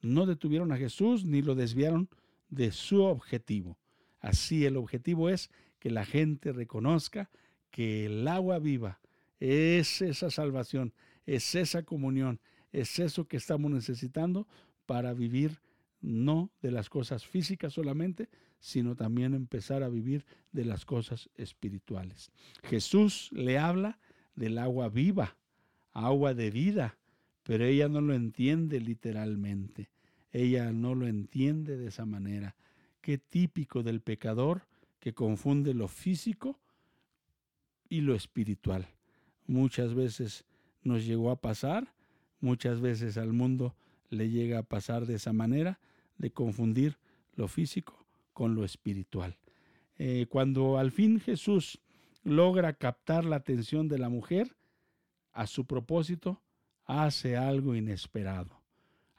no 0.00 0.26
detuvieron 0.26 0.72
a 0.72 0.76
Jesús 0.76 1.24
ni 1.24 1.42
lo 1.42 1.54
desviaron 1.54 2.08
de 2.50 2.72
su 2.72 3.02
objetivo. 3.02 3.76
Así 4.20 4.64
el 4.64 4.76
objetivo 4.76 5.28
es 5.28 5.50
que 5.78 5.90
la 5.90 6.04
gente 6.04 6.52
reconozca 6.52 7.30
que 7.70 8.06
el 8.06 8.26
agua 8.26 8.58
viva 8.58 9.00
es 9.38 10.02
esa 10.02 10.30
salvación, 10.30 10.92
es 11.26 11.54
esa 11.54 11.84
comunión, 11.84 12.40
es 12.72 12.98
eso 12.98 13.28
que 13.28 13.36
estamos 13.36 13.70
necesitando 13.70 14.48
para 14.86 15.14
vivir 15.14 15.60
no 16.00 16.50
de 16.62 16.70
las 16.70 16.88
cosas 16.88 17.26
físicas 17.26 17.72
solamente, 17.74 18.28
sino 18.60 18.96
también 18.96 19.34
empezar 19.34 19.82
a 19.82 19.88
vivir 19.88 20.24
de 20.52 20.64
las 20.64 20.84
cosas 20.84 21.28
espirituales. 21.36 22.30
Jesús 22.64 23.30
le 23.32 23.58
habla 23.58 23.98
del 24.38 24.58
agua 24.58 24.88
viva, 24.88 25.36
agua 25.92 26.34
de 26.34 26.50
vida, 26.50 26.98
pero 27.42 27.64
ella 27.64 27.88
no 27.88 28.00
lo 28.00 28.14
entiende 28.14 28.80
literalmente. 28.80 29.90
Ella 30.30 30.72
no 30.72 30.94
lo 30.94 31.06
entiende 31.06 31.76
de 31.76 31.88
esa 31.88 32.04
manera. 32.04 32.54
Qué 33.00 33.18
típico 33.18 33.82
del 33.82 34.00
pecador 34.00 34.66
que 35.00 35.14
confunde 35.14 35.72
lo 35.74 35.88
físico 35.88 36.58
y 37.88 38.02
lo 38.02 38.14
espiritual 38.14 38.88
muchas 39.48 39.94
veces 39.94 40.44
nos 40.84 41.04
llegó 41.04 41.32
a 41.32 41.40
pasar, 41.40 41.92
muchas 42.40 42.80
veces 42.80 43.18
al 43.18 43.32
mundo 43.32 43.74
le 44.10 44.30
llega 44.30 44.60
a 44.60 44.62
pasar 44.62 45.06
de 45.06 45.16
esa 45.16 45.32
manera, 45.32 45.80
de 46.18 46.30
confundir 46.30 46.98
lo 47.34 47.48
físico 47.48 48.06
con 48.32 48.54
lo 48.54 48.64
espiritual. 48.64 49.36
Eh, 49.96 50.26
cuando 50.28 50.78
al 50.78 50.92
fin 50.92 51.18
Jesús 51.18 51.80
logra 52.28 52.72
captar 52.74 53.24
la 53.24 53.36
atención 53.36 53.88
de 53.88 53.98
la 53.98 54.08
mujer, 54.08 54.56
a 55.32 55.46
su 55.46 55.66
propósito, 55.66 56.42
hace 56.84 57.36
algo 57.36 57.74
inesperado. 57.74 58.58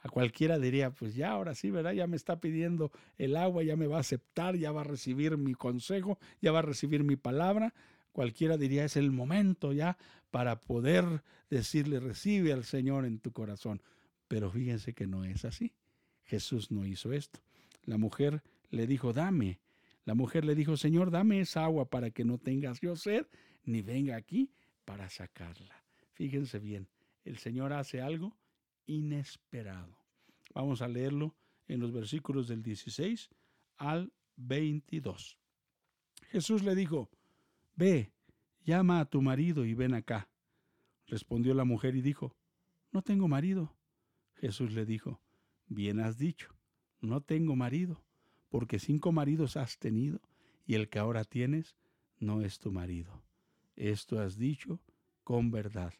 A 0.02 0.08
cualquiera 0.08 0.58
diría, 0.58 0.90
pues 0.90 1.14
ya, 1.14 1.30
ahora 1.30 1.54
sí, 1.54 1.70
¿verdad? 1.70 1.92
Ya 1.92 2.06
me 2.06 2.16
está 2.16 2.40
pidiendo 2.40 2.90
el 3.18 3.36
agua, 3.36 3.62
ya 3.62 3.76
me 3.76 3.86
va 3.86 3.98
a 3.98 4.00
aceptar, 4.00 4.56
ya 4.56 4.72
va 4.72 4.80
a 4.80 4.84
recibir 4.84 5.36
mi 5.36 5.54
consejo, 5.54 6.18
ya 6.40 6.52
va 6.52 6.60
a 6.60 6.62
recibir 6.62 7.04
mi 7.04 7.16
palabra, 7.16 7.74
cualquiera 8.12 8.56
diría 8.56 8.84
es 8.84 8.96
el 8.96 9.10
momento 9.10 9.72
ya 9.72 9.98
para 10.30 10.60
poder 10.60 11.22
decirle 11.50 12.00
recibe 12.00 12.52
al 12.52 12.64
Señor 12.64 13.04
en 13.04 13.18
tu 13.18 13.32
corazón. 13.32 13.82
Pero 14.28 14.50
fíjense 14.50 14.94
que 14.94 15.06
no 15.06 15.24
es 15.24 15.44
así. 15.44 15.74
Jesús 16.22 16.70
no 16.70 16.86
hizo 16.86 17.12
esto. 17.12 17.40
La 17.84 17.98
mujer 17.98 18.42
le 18.70 18.86
dijo, 18.86 19.12
dame. 19.12 19.58
La 20.04 20.14
mujer 20.14 20.44
le 20.44 20.54
dijo, 20.54 20.76
Señor, 20.76 21.10
dame 21.10 21.40
esa 21.40 21.64
agua 21.64 21.88
para 21.88 22.10
que 22.10 22.24
no 22.24 22.38
tengas 22.38 22.80
yo 22.80 22.96
sed, 22.96 23.26
ni 23.64 23.82
venga 23.82 24.16
aquí 24.16 24.50
para 24.84 25.08
sacarla. 25.08 25.84
Fíjense 26.12 26.58
bien, 26.58 26.88
el 27.24 27.38
Señor 27.38 27.72
hace 27.72 28.00
algo 28.00 28.36
inesperado. 28.86 29.96
Vamos 30.54 30.82
a 30.82 30.88
leerlo 30.88 31.36
en 31.68 31.80
los 31.80 31.92
versículos 31.92 32.48
del 32.48 32.62
16 32.62 33.30
al 33.76 34.12
22. 34.36 35.38
Jesús 36.28 36.62
le 36.62 36.74
dijo, 36.74 37.10
Ve, 37.76 38.12
llama 38.64 39.00
a 39.00 39.04
tu 39.04 39.22
marido 39.22 39.64
y 39.64 39.74
ven 39.74 39.94
acá. 39.94 40.28
Respondió 41.06 41.54
la 41.54 41.64
mujer 41.64 41.94
y 41.94 42.02
dijo, 42.02 42.36
No 42.92 43.02
tengo 43.02 43.28
marido. 43.28 43.76
Jesús 44.34 44.72
le 44.72 44.84
dijo, 44.84 45.20
Bien 45.66 46.00
has 46.00 46.18
dicho, 46.18 46.54
no 47.00 47.20
tengo 47.20 47.54
marido, 47.54 48.02
porque 48.50 48.78
cinco 48.78 49.12
maridos 49.12 49.56
has 49.56 49.78
tenido, 49.78 50.20
y 50.66 50.74
el 50.74 50.88
que 50.90 50.98
ahora 50.98 51.24
tienes 51.24 51.76
no 52.18 52.42
es 52.42 52.58
tu 52.58 52.70
marido. 52.70 53.22
Esto 53.76 54.20
has 54.20 54.36
dicho 54.36 54.80
con 55.24 55.50
verdad. 55.50 55.94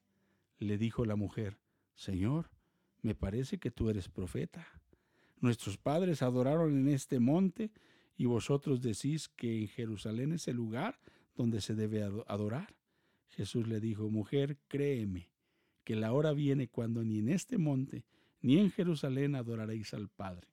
Le 0.59 0.77
dijo 0.77 1.07
la 1.07 1.17
mujer, 1.17 1.59
Señor, 1.95 2.51
me 3.01 3.15
parece 3.15 3.59
que 3.59 3.71
tú 3.71 3.89
eres 3.89 4.09
profeta. 4.09 4.67
Nuestros 5.41 5.79
padres 5.79 6.21
adoraron 6.21 6.77
en 6.77 6.89
este 6.89 7.19
monte, 7.19 7.71
y 8.19 8.27
vosotros 8.27 8.83
decís 8.83 9.31
que 9.31 9.63
en 9.63 9.69
Jerusalén 9.69 10.33
es 10.33 10.47
el 10.47 10.57
lugar 10.57 11.01
donde 11.35 11.63
se 11.63 11.75
debe 11.75 12.03
adorar. 12.27 12.77
Jesús 13.31 13.67
le 13.67 13.81
dijo, 13.81 14.11
mujer, 14.11 14.59
créeme, 14.69 15.31
que 15.85 15.97
la 15.97 16.13
hora 16.13 16.33
viene 16.33 16.69
cuando 16.69 17.03
ni 17.03 17.21
en 17.21 17.31
este 17.31 17.57
monte 17.57 18.05
ni 18.43 18.59
en 18.59 18.71
Jerusalén 18.71 19.35
adoraréis 19.35 19.95
al 19.95 20.09
Padre. 20.09 20.50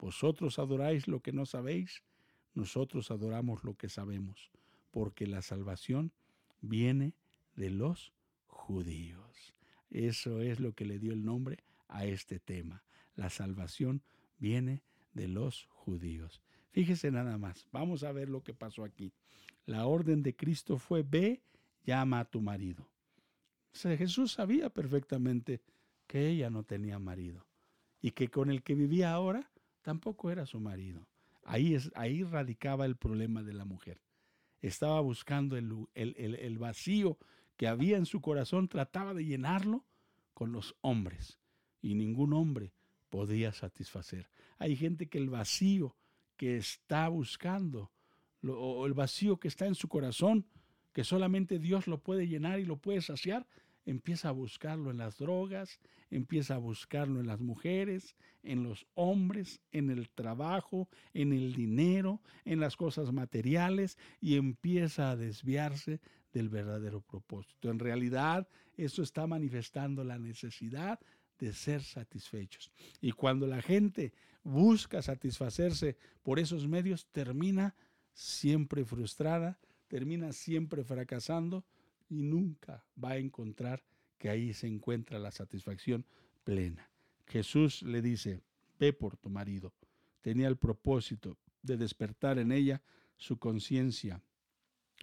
Vosotros 0.00 0.58
adoráis 0.58 1.06
lo 1.08 1.20
que 1.20 1.32
no 1.32 1.44
sabéis, 1.44 2.02
nosotros 2.54 3.10
adoramos 3.10 3.64
lo 3.64 3.74
que 3.74 3.90
sabemos, 3.90 4.50
porque 4.90 5.26
la 5.26 5.42
salvación 5.42 6.12
viene 6.62 7.14
de 7.54 7.68
los 7.68 8.14
judíos. 8.46 9.54
Eso 9.90 10.40
es 10.40 10.58
lo 10.58 10.72
que 10.72 10.86
le 10.86 10.98
dio 10.98 11.12
el 11.12 11.22
nombre 11.24 11.58
a 11.88 12.06
este 12.06 12.40
tema. 12.40 12.82
La 13.14 13.28
salvación 13.28 14.02
viene 14.38 14.82
de 15.12 15.28
los 15.28 15.66
judíos. 15.66 16.40
Fíjese 16.70 17.10
nada 17.10 17.36
más, 17.36 17.66
vamos 17.70 18.02
a 18.02 18.12
ver 18.12 18.30
lo 18.30 18.42
que 18.42 18.54
pasó 18.54 18.84
aquí. 18.84 19.12
La 19.66 19.86
orden 19.86 20.22
de 20.22 20.34
Cristo 20.34 20.78
fue, 20.78 21.02
ve, 21.02 21.42
llama 21.84 22.20
a 22.20 22.24
tu 22.24 22.40
marido. 22.40 22.88
Jesús 23.72 24.32
sabía 24.32 24.70
perfectamente 24.70 25.60
que 26.06 26.28
ella 26.28 26.48
no 26.48 26.64
tenía 26.64 26.98
marido 26.98 27.46
y 28.00 28.12
que 28.12 28.28
con 28.28 28.50
el 28.50 28.62
que 28.62 28.74
vivía 28.74 29.12
ahora 29.12 29.50
tampoco 29.82 30.30
era 30.30 30.46
su 30.46 30.60
marido. 30.60 31.06
Ahí, 31.44 31.74
es, 31.74 31.90
ahí 31.94 32.22
radicaba 32.22 32.86
el 32.86 32.96
problema 32.96 33.42
de 33.42 33.54
la 33.54 33.64
mujer. 33.64 34.00
Estaba 34.60 35.00
buscando 35.00 35.56
el, 35.56 35.88
el, 35.94 36.14
el 36.16 36.58
vacío 36.58 37.18
que 37.56 37.66
había 37.66 37.96
en 37.96 38.06
su 38.06 38.20
corazón, 38.20 38.68
trataba 38.68 39.14
de 39.14 39.24
llenarlo 39.24 39.84
con 40.34 40.52
los 40.52 40.76
hombres 40.80 41.38
y 41.82 41.94
ningún 41.94 42.32
hombre 42.32 42.72
podía 43.10 43.52
satisfacer. 43.52 44.30
Hay 44.58 44.76
gente 44.76 45.08
que 45.08 45.18
el 45.18 45.28
vacío 45.28 45.96
que 46.36 46.56
está 46.56 47.08
buscando, 47.08 47.90
o 48.42 48.86
el 48.86 48.94
vacío 48.94 49.38
que 49.38 49.48
está 49.48 49.66
en 49.66 49.74
su 49.74 49.88
corazón, 49.88 50.46
que 50.92 51.04
solamente 51.04 51.58
Dios 51.58 51.86
lo 51.86 52.02
puede 52.02 52.26
llenar 52.26 52.60
y 52.60 52.64
lo 52.64 52.78
puede 52.78 53.02
saciar, 53.02 53.46
empieza 53.86 54.28
a 54.28 54.32
buscarlo 54.32 54.90
en 54.90 54.98
las 54.98 55.18
drogas, 55.18 55.80
empieza 56.10 56.54
a 56.54 56.58
buscarlo 56.58 57.20
en 57.20 57.26
las 57.26 57.40
mujeres, 57.40 58.16
en 58.42 58.62
los 58.62 58.86
hombres, 58.94 59.60
en 59.72 59.90
el 59.90 60.10
trabajo, 60.10 60.88
en 61.14 61.32
el 61.32 61.54
dinero, 61.54 62.20
en 62.44 62.60
las 62.60 62.76
cosas 62.76 63.12
materiales 63.12 63.98
y 64.20 64.36
empieza 64.36 65.10
a 65.10 65.16
desviarse 65.16 66.00
del 66.32 66.48
verdadero 66.48 67.00
propósito. 67.00 67.70
En 67.70 67.78
realidad, 67.78 68.48
eso 68.76 69.02
está 69.02 69.26
manifestando 69.26 70.04
la 70.04 70.18
necesidad 70.18 71.00
de 71.38 71.52
ser 71.52 71.82
satisfechos. 71.82 72.70
Y 73.00 73.12
cuando 73.12 73.46
la 73.46 73.62
gente 73.62 74.12
busca 74.42 75.02
satisfacerse 75.02 75.96
por 76.22 76.38
esos 76.38 76.68
medios, 76.68 77.06
termina 77.12 77.74
siempre 78.12 78.84
frustrada, 78.84 79.58
termina 79.88 80.32
siempre 80.32 80.84
fracasando 80.84 81.64
y 82.10 82.22
nunca 82.22 82.84
va 83.02 83.12
a 83.12 83.18
encontrar 83.18 83.82
que 84.18 84.28
ahí 84.28 84.52
se 84.52 84.66
encuentra 84.66 85.18
la 85.18 85.30
satisfacción 85.30 86.04
plena. 86.44 86.90
Jesús 87.26 87.82
le 87.82 88.02
dice, 88.02 88.42
ve 88.78 88.92
por 88.92 89.16
tu 89.16 89.30
marido. 89.30 89.72
Tenía 90.20 90.48
el 90.48 90.56
propósito 90.56 91.38
de 91.62 91.76
despertar 91.76 92.38
en 92.38 92.52
ella 92.52 92.82
su 93.16 93.38
conciencia 93.38 94.22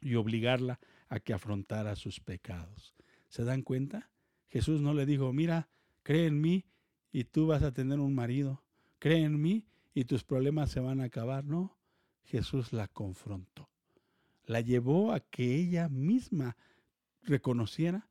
y 0.01 0.15
obligarla 0.15 0.79
a 1.09 1.19
que 1.19 1.33
afrontara 1.33 1.95
sus 1.95 2.19
pecados. 2.19 2.93
¿Se 3.29 3.43
dan 3.43 3.61
cuenta? 3.61 4.11
Jesús 4.49 4.81
no 4.81 4.93
le 4.93 5.05
dijo, 5.05 5.33
mira, 5.33 5.69
cree 6.03 6.27
en 6.27 6.39
mí 6.39 6.65
y 7.11 7.23
tú 7.23 7.47
vas 7.47 7.63
a 7.63 7.71
tener 7.73 7.99
un 7.99 8.13
marido. 8.13 8.63
Cree 8.99 9.23
en 9.23 9.41
mí 9.41 9.65
y 9.93 10.05
tus 10.05 10.23
problemas 10.23 10.69
se 10.69 10.79
van 10.79 11.01
a 11.01 11.05
acabar. 11.05 11.45
No, 11.45 11.77
Jesús 12.25 12.73
la 12.73 12.87
confrontó. 12.87 13.69
La 14.45 14.61
llevó 14.61 15.11
a 15.11 15.19
que 15.19 15.55
ella 15.55 15.89
misma 15.89 16.57
reconociera 17.27 18.07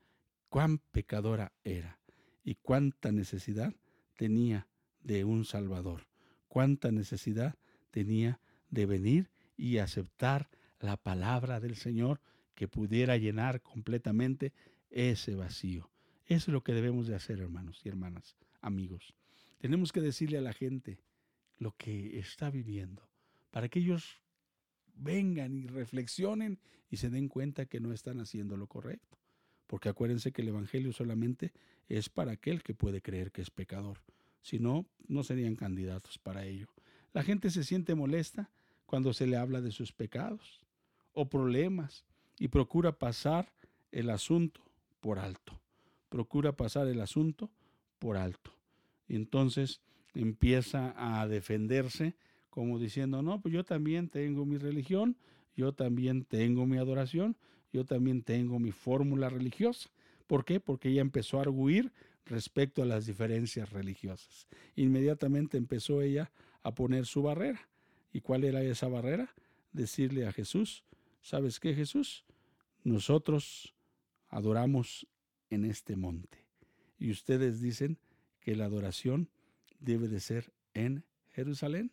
cuán 0.48 0.78
pecadora 0.78 1.52
era 1.64 1.98
y 2.44 2.54
cuánta 2.54 3.10
necesidad 3.10 3.74
tenía 4.16 4.68
de 5.02 5.24
un 5.24 5.44
Salvador, 5.44 6.06
cuánta 6.48 6.92
necesidad 6.92 7.56
tenía 7.90 8.40
de 8.70 8.86
venir 8.86 9.30
y 9.56 9.78
aceptar 9.78 10.48
la 10.80 10.96
palabra 10.96 11.60
del 11.60 11.76
Señor 11.76 12.20
que 12.54 12.68
pudiera 12.68 13.16
llenar 13.16 13.62
completamente 13.62 14.52
ese 14.90 15.34
vacío. 15.34 15.90
Eso 16.26 16.50
es 16.50 16.54
lo 16.54 16.62
que 16.62 16.72
debemos 16.72 17.06
de 17.06 17.14
hacer, 17.14 17.40
hermanos 17.40 17.80
y 17.84 17.88
hermanas, 17.88 18.36
amigos. 18.60 19.14
Tenemos 19.58 19.92
que 19.92 20.00
decirle 20.00 20.38
a 20.38 20.42
la 20.42 20.52
gente 20.52 20.98
lo 21.58 21.72
que 21.76 22.18
está 22.18 22.50
viviendo, 22.50 23.08
para 23.50 23.68
que 23.68 23.78
ellos 23.78 24.20
vengan 24.96 25.56
y 25.56 25.66
reflexionen 25.66 26.58
y 26.90 26.96
se 26.96 27.10
den 27.10 27.28
cuenta 27.28 27.66
que 27.66 27.80
no 27.80 27.92
están 27.92 28.20
haciendo 28.20 28.56
lo 28.56 28.66
correcto. 28.66 29.18
Porque 29.66 29.88
acuérdense 29.88 30.32
que 30.32 30.42
el 30.42 30.48
Evangelio 30.48 30.92
solamente 30.92 31.52
es 31.88 32.08
para 32.08 32.32
aquel 32.32 32.62
que 32.62 32.74
puede 32.74 33.02
creer 33.02 33.32
que 33.32 33.42
es 33.42 33.50
pecador. 33.50 33.98
Si 34.42 34.58
no, 34.58 34.86
no 35.08 35.24
serían 35.24 35.56
candidatos 35.56 36.18
para 36.18 36.44
ello. 36.44 36.68
La 37.12 37.22
gente 37.22 37.50
se 37.50 37.64
siente 37.64 37.94
molesta 37.94 38.50
cuando 38.84 39.12
se 39.12 39.26
le 39.26 39.36
habla 39.36 39.60
de 39.60 39.72
sus 39.72 39.92
pecados 39.92 40.60
o 41.12 41.28
problemas 41.28 42.04
y 42.38 42.48
procura 42.48 42.92
pasar 42.92 43.52
el 43.90 44.10
asunto 44.10 44.60
por 45.00 45.18
alto. 45.18 45.58
Procura 46.08 46.52
pasar 46.52 46.86
el 46.86 47.00
asunto 47.00 47.50
por 47.98 48.16
alto. 48.16 48.52
Y 49.08 49.16
entonces 49.16 49.80
empieza 50.14 50.94
a 50.96 51.26
defenderse 51.26 52.14
como 52.56 52.78
diciendo, 52.78 53.20
no, 53.20 53.42
pues 53.42 53.52
yo 53.52 53.64
también 53.66 54.08
tengo 54.08 54.46
mi 54.46 54.56
religión, 54.56 55.18
yo 55.54 55.74
también 55.74 56.24
tengo 56.24 56.64
mi 56.64 56.78
adoración, 56.78 57.36
yo 57.70 57.84
también 57.84 58.22
tengo 58.22 58.58
mi 58.58 58.72
fórmula 58.72 59.28
religiosa. 59.28 59.90
¿Por 60.26 60.46
qué? 60.46 60.58
Porque 60.58 60.88
ella 60.88 61.02
empezó 61.02 61.36
a 61.36 61.42
arguir 61.42 61.92
respecto 62.24 62.82
a 62.82 62.86
las 62.86 63.04
diferencias 63.04 63.68
religiosas. 63.68 64.48
Inmediatamente 64.74 65.58
empezó 65.58 66.00
ella 66.00 66.32
a 66.62 66.74
poner 66.74 67.04
su 67.04 67.22
barrera. 67.22 67.60
¿Y 68.10 68.22
cuál 68.22 68.42
era 68.42 68.62
esa 68.62 68.88
barrera? 68.88 69.34
Decirle 69.74 70.26
a 70.26 70.32
Jesús, 70.32 70.82
¿sabes 71.20 71.60
qué 71.60 71.74
Jesús? 71.74 72.24
Nosotros 72.84 73.74
adoramos 74.30 75.06
en 75.50 75.66
este 75.66 75.94
monte. 75.94 76.38
Y 76.98 77.10
ustedes 77.10 77.60
dicen 77.60 77.98
que 78.40 78.56
la 78.56 78.64
adoración 78.64 79.28
debe 79.78 80.08
de 80.08 80.20
ser 80.20 80.54
en 80.72 81.04
Jerusalén. 81.34 81.92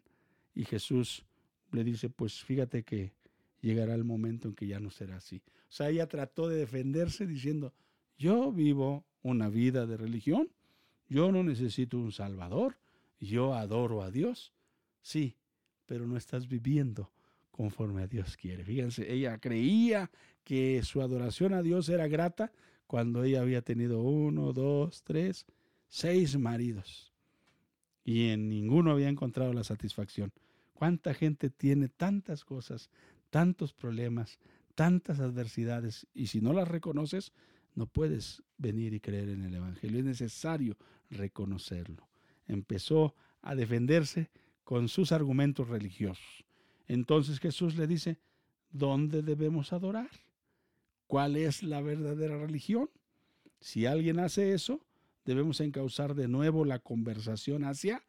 Y 0.55 0.65
Jesús 0.65 1.25
le 1.71 1.83
dice, 1.83 2.09
pues 2.09 2.43
fíjate 2.43 2.83
que 2.83 3.13
llegará 3.61 3.95
el 3.95 4.03
momento 4.03 4.47
en 4.47 4.55
que 4.55 4.67
ya 4.67 4.79
no 4.79 4.91
será 4.91 5.17
así. 5.17 5.41
O 5.69 5.71
sea, 5.71 5.89
ella 5.89 6.07
trató 6.07 6.47
de 6.47 6.57
defenderse 6.57 7.25
diciendo, 7.25 7.73
yo 8.17 8.51
vivo 8.51 9.05
una 9.21 9.49
vida 9.49 9.85
de 9.85 9.97
religión, 9.97 10.49
yo 11.09 11.31
no 11.31 11.43
necesito 11.43 11.97
un 11.97 12.11
Salvador, 12.11 12.77
yo 13.19 13.55
adoro 13.55 14.03
a 14.03 14.11
Dios. 14.11 14.53
Sí, 15.01 15.35
pero 15.85 16.05
no 16.05 16.17
estás 16.17 16.47
viviendo 16.47 17.11
conforme 17.51 18.03
a 18.03 18.07
Dios 18.07 18.37
quiere. 18.37 18.63
Fíjense, 18.63 19.11
ella 19.11 19.37
creía 19.39 20.11
que 20.43 20.81
su 20.83 21.01
adoración 21.01 21.53
a 21.53 21.61
Dios 21.61 21.89
era 21.89 22.07
grata 22.07 22.51
cuando 22.87 23.23
ella 23.23 23.41
había 23.41 23.61
tenido 23.61 24.01
uno, 24.01 24.53
dos, 24.53 25.03
tres, 25.03 25.45
seis 25.87 26.37
maridos 26.37 27.12
y 28.03 28.29
en 28.29 28.49
ninguno 28.49 28.91
había 28.91 29.09
encontrado 29.09 29.53
la 29.53 29.63
satisfacción. 29.63 30.31
¿Cuánta 30.73 31.13
gente 31.13 31.49
tiene 31.49 31.87
tantas 31.87 32.43
cosas, 32.43 32.89
tantos 33.29 33.73
problemas, 33.73 34.39
tantas 34.75 35.19
adversidades 35.19 36.07
y 36.13 36.27
si 36.27 36.41
no 36.41 36.53
las 36.53 36.67
reconoces, 36.67 37.31
no 37.75 37.87
puedes 37.87 38.43
venir 38.57 38.93
y 38.93 38.99
creer 38.99 39.29
en 39.29 39.43
el 39.43 39.55
Evangelio. 39.55 39.99
Es 39.99 40.05
necesario 40.05 40.77
reconocerlo. 41.09 42.07
Empezó 42.47 43.15
a 43.41 43.55
defenderse 43.55 44.29
con 44.63 44.89
sus 44.89 45.11
argumentos 45.11 45.67
religiosos. 45.67 46.45
Entonces 46.87 47.39
Jesús 47.39 47.75
le 47.75 47.87
dice, 47.87 48.19
¿dónde 48.71 49.21
debemos 49.21 49.73
adorar? 49.73 50.09
¿Cuál 51.07 51.35
es 51.35 51.63
la 51.63 51.81
verdadera 51.81 52.37
religión? 52.37 52.89
Si 53.59 53.85
alguien 53.85 54.19
hace 54.19 54.53
eso, 54.53 54.85
debemos 55.25 55.59
encauzar 55.61 56.15
de 56.15 56.27
nuevo 56.27 56.65
la 56.65 56.79
conversación 56.79 57.63
hacia 57.63 58.03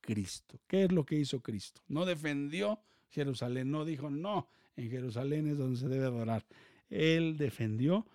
Cristo. 0.00 0.60
¿Qué 0.66 0.84
es 0.84 0.92
lo 0.92 1.04
que 1.04 1.16
hizo 1.16 1.40
Cristo? 1.40 1.82
No 1.88 2.04
defendió 2.04 2.80
Jerusalén, 3.10 3.70
no 3.70 3.84
dijo, 3.84 4.10
no, 4.10 4.48
en 4.76 4.90
Jerusalén 4.90 5.48
es 5.48 5.58
donde 5.58 5.78
se 5.78 5.88
debe 5.88 6.06
adorar. 6.06 6.44
Él 6.90 7.36
defendió 7.36 8.06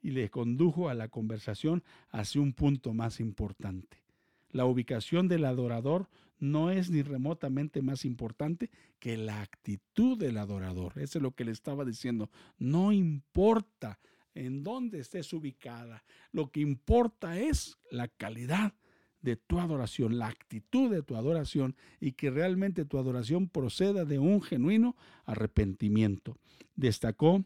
y 0.00 0.10
le 0.10 0.30
condujo 0.30 0.88
a 0.88 0.94
la 0.94 1.08
conversación 1.08 1.82
hacia 2.10 2.40
un 2.40 2.52
punto 2.52 2.92
más 2.92 3.20
importante. 3.20 4.02
La 4.50 4.66
ubicación 4.66 5.28
del 5.28 5.44
adorador 5.44 6.08
no 6.38 6.70
es 6.70 6.90
ni 6.90 7.02
remotamente 7.02 7.82
más 7.82 8.04
importante 8.04 8.70
que 8.98 9.16
la 9.16 9.40
actitud 9.40 10.18
del 10.18 10.38
adorador. 10.38 10.98
Eso 10.98 11.18
es 11.18 11.22
lo 11.22 11.30
que 11.32 11.44
le 11.44 11.52
estaba 11.52 11.84
diciendo. 11.84 12.30
No 12.58 12.92
importa 12.92 14.00
en 14.34 14.62
dónde 14.62 15.00
estés 15.00 15.32
ubicada. 15.32 16.04
Lo 16.32 16.50
que 16.50 16.60
importa 16.60 17.38
es 17.38 17.78
la 17.90 18.08
calidad 18.08 18.74
de 19.20 19.36
tu 19.36 19.60
adoración, 19.60 20.18
la 20.18 20.28
actitud 20.28 20.90
de 20.90 21.02
tu 21.02 21.16
adoración 21.16 21.76
y 22.00 22.12
que 22.12 22.30
realmente 22.30 22.84
tu 22.84 22.98
adoración 22.98 23.48
proceda 23.48 24.04
de 24.04 24.18
un 24.18 24.42
genuino 24.42 24.96
arrepentimiento. 25.24 26.36
Destacó 26.74 27.44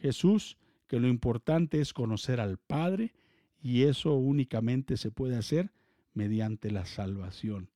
Jesús 0.00 0.56
que 0.86 0.98
lo 0.98 1.06
importante 1.06 1.80
es 1.80 1.92
conocer 1.92 2.40
al 2.40 2.58
Padre 2.58 3.12
y 3.60 3.82
eso 3.82 4.14
únicamente 4.14 4.96
se 4.96 5.10
puede 5.10 5.36
hacer 5.36 5.70
mediante 6.14 6.70
la 6.70 6.86
salvación. 6.86 7.70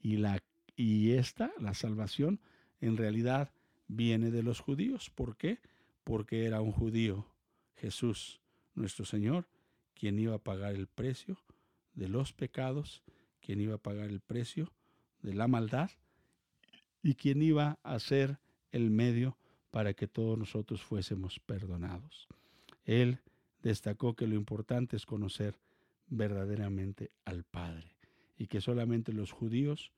Y, 0.00 0.18
la, 0.18 0.42
y 0.76 1.12
esta, 1.12 1.52
la 1.58 1.74
salvación, 1.74 2.40
en 2.80 2.96
realidad 2.96 3.50
viene 3.88 4.30
de 4.30 4.42
los 4.42 4.60
judíos. 4.60 5.10
¿Por 5.10 5.36
qué? 5.36 5.60
Porque 6.04 6.44
era 6.44 6.60
un 6.60 6.72
judío, 6.72 7.26
Jesús, 7.80 8.40
nuestro 8.74 9.04
Señor, 9.04 9.46
quien 9.94 10.18
iba 10.18 10.34
a 10.34 10.42
pagar 10.42 10.74
el 10.74 10.86
precio 10.86 11.38
de 11.94 12.08
los 12.08 12.32
pecados, 12.32 13.02
quien 13.40 13.60
iba 13.60 13.76
a 13.76 13.82
pagar 13.82 14.08
el 14.10 14.20
precio 14.20 14.72
de 15.22 15.34
la 15.34 15.48
maldad 15.48 15.90
y 17.02 17.14
quien 17.14 17.42
iba 17.42 17.78
a 17.82 17.98
ser 17.98 18.38
el 18.72 18.90
medio 18.90 19.36
para 19.70 19.94
que 19.94 20.06
todos 20.06 20.38
nosotros 20.38 20.82
fuésemos 20.82 21.40
perdonados. 21.40 22.28
Él 22.84 23.20
destacó 23.62 24.14
que 24.14 24.26
lo 24.26 24.34
importante 24.34 24.96
es 24.96 25.06
conocer 25.06 25.58
verdaderamente 26.06 27.10
al 27.24 27.44
Padre 27.44 27.96
y 28.36 28.46
que 28.46 28.60
solamente 28.60 29.12
los 29.12 29.32
judíos 29.32 29.92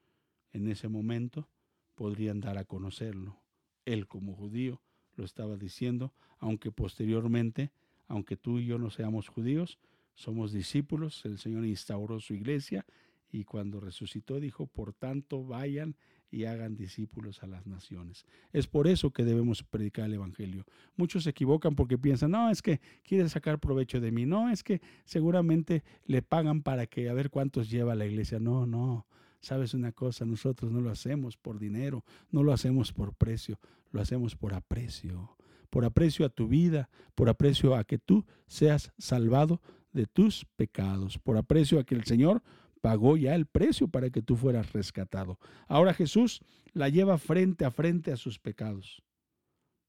en 0.52 0.68
ese 0.68 0.88
momento 0.88 1.48
podrían 1.94 2.40
dar 2.40 2.58
a 2.58 2.64
conocerlo. 2.64 3.40
Él 3.84 4.06
como 4.06 4.34
judío 4.34 4.80
estaba 5.24 5.56
diciendo, 5.56 6.12
aunque 6.38 6.70
posteriormente, 6.70 7.70
aunque 8.08 8.36
tú 8.36 8.58
y 8.58 8.66
yo 8.66 8.78
no 8.78 8.90
seamos 8.90 9.28
judíos, 9.28 9.78
somos 10.14 10.52
discípulos, 10.52 11.24
el 11.24 11.38
Señor 11.38 11.64
instauró 11.64 12.20
su 12.20 12.34
iglesia 12.34 12.84
y 13.32 13.44
cuando 13.44 13.80
resucitó 13.80 14.40
dijo, 14.40 14.66
por 14.66 14.92
tanto, 14.92 15.44
vayan 15.44 15.96
y 16.30 16.44
hagan 16.44 16.76
discípulos 16.76 17.42
a 17.42 17.46
las 17.46 17.66
naciones. 17.66 18.24
Es 18.52 18.66
por 18.66 18.86
eso 18.86 19.10
que 19.12 19.24
debemos 19.24 19.62
predicar 19.62 20.06
el 20.06 20.14
Evangelio. 20.14 20.64
Muchos 20.96 21.24
se 21.24 21.30
equivocan 21.30 21.74
porque 21.74 21.98
piensan, 21.98 22.32
no, 22.32 22.50
es 22.50 22.62
que 22.62 22.80
quiere 23.02 23.28
sacar 23.28 23.58
provecho 23.58 24.00
de 24.00 24.12
mí, 24.12 24.26
no, 24.26 24.50
es 24.50 24.62
que 24.62 24.80
seguramente 25.04 25.82
le 26.04 26.22
pagan 26.22 26.62
para 26.62 26.86
que 26.86 27.08
a 27.08 27.14
ver 27.14 27.30
cuántos 27.30 27.70
lleva 27.70 27.94
la 27.94 28.06
iglesia. 28.06 28.38
No, 28.38 28.66
no, 28.66 29.06
sabes 29.40 29.74
una 29.74 29.92
cosa, 29.92 30.24
nosotros 30.24 30.70
no 30.70 30.80
lo 30.80 30.90
hacemos 30.90 31.36
por 31.36 31.58
dinero, 31.58 32.04
no 32.30 32.42
lo 32.42 32.52
hacemos 32.52 32.92
por 32.92 33.14
precio, 33.14 33.58
lo 33.90 34.00
hacemos 34.00 34.36
por 34.36 34.54
aprecio, 34.54 35.36
por 35.70 35.84
aprecio 35.84 36.26
a 36.26 36.28
tu 36.28 36.48
vida, 36.48 36.90
por 37.14 37.28
aprecio 37.28 37.74
a 37.76 37.84
que 37.84 37.98
tú 37.98 38.24
seas 38.46 38.92
salvado 38.98 39.60
de 39.92 40.06
tus 40.06 40.44
pecados, 40.56 41.18
por 41.18 41.36
aprecio 41.36 41.78
a 41.78 41.84
que 41.84 41.94
el 41.94 42.04
Señor 42.04 42.42
pagó 42.80 43.16
ya 43.16 43.34
el 43.34 43.46
precio 43.46 43.88
para 43.88 44.10
que 44.10 44.22
tú 44.22 44.36
fueras 44.36 44.72
rescatado. 44.72 45.38
Ahora 45.66 45.94
Jesús 45.94 46.40
la 46.72 46.88
lleva 46.88 47.18
frente 47.18 47.64
a 47.64 47.70
frente 47.70 48.12
a 48.12 48.16
sus 48.16 48.38
pecados, 48.38 49.02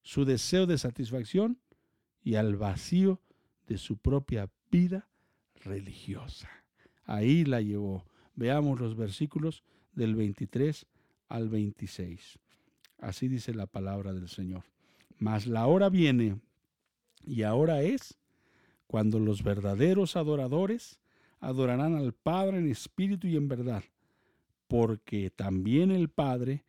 su 0.02 0.26
deseo 0.26 0.66
de 0.66 0.78
satisfacción 0.78 1.60
y 2.24 2.36
al 2.36 2.56
vacío 2.56 3.22
de 3.68 3.78
su 3.78 3.98
propia 3.98 4.50
vida 4.70 5.08
religiosa. 5.64 6.50
Ahí 7.04 7.46
la 7.46 7.62
llevó. 7.62 8.06
Veamos 8.36 8.80
los 8.80 8.96
versículos 8.96 9.64
del 9.94 10.16
23 10.16 10.86
al 11.30 11.50
26. 11.50 12.40
Así 13.00 13.28
dice 13.28 13.54
la 13.54 13.68
palabra 13.68 14.14
del 14.14 14.30
Señor. 14.30 14.64
Mas 15.18 15.48
la 15.48 15.68
hora 15.68 15.90
viene 15.90 16.40
y 17.26 17.44
ahora 17.44 17.82
es 17.82 18.18
cuando 18.88 19.20
los 19.20 19.44
verdaderos 19.44 20.16
adoradores 20.16 21.00
adorarán 21.40 21.96
al 21.96 22.14
Padre 22.14 22.60
en 22.60 22.70
espíritu 22.70 23.28
y 23.28 23.36
en 23.36 23.48
verdad, 23.48 23.84
porque 24.68 25.30
también 25.30 25.92
el 25.92 26.10
Padre 26.10 26.64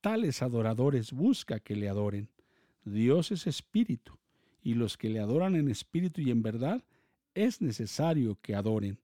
tales 0.00 0.42
adoradores 0.42 1.12
busca 1.12 1.60
que 1.60 1.76
le 1.76 1.88
adoren. 1.88 2.28
Dios 2.84 3.32
es 3.32 3.46
espíritu, 3.46 4.18
y 4.62 4.74
los 4.74 4.96
que 4.96 5.08
le 5.08 5.20
adoran 5.20 5.56
en 5.56 5.68
espíritu 5.68 6.20
y 6.20 6.30
en 6.30 6.42
verdad, 6.42 6.82
es 7.34 7.60
necesario 7.60 8.38
que 8.40 8.54
adoren. 8.54 8.98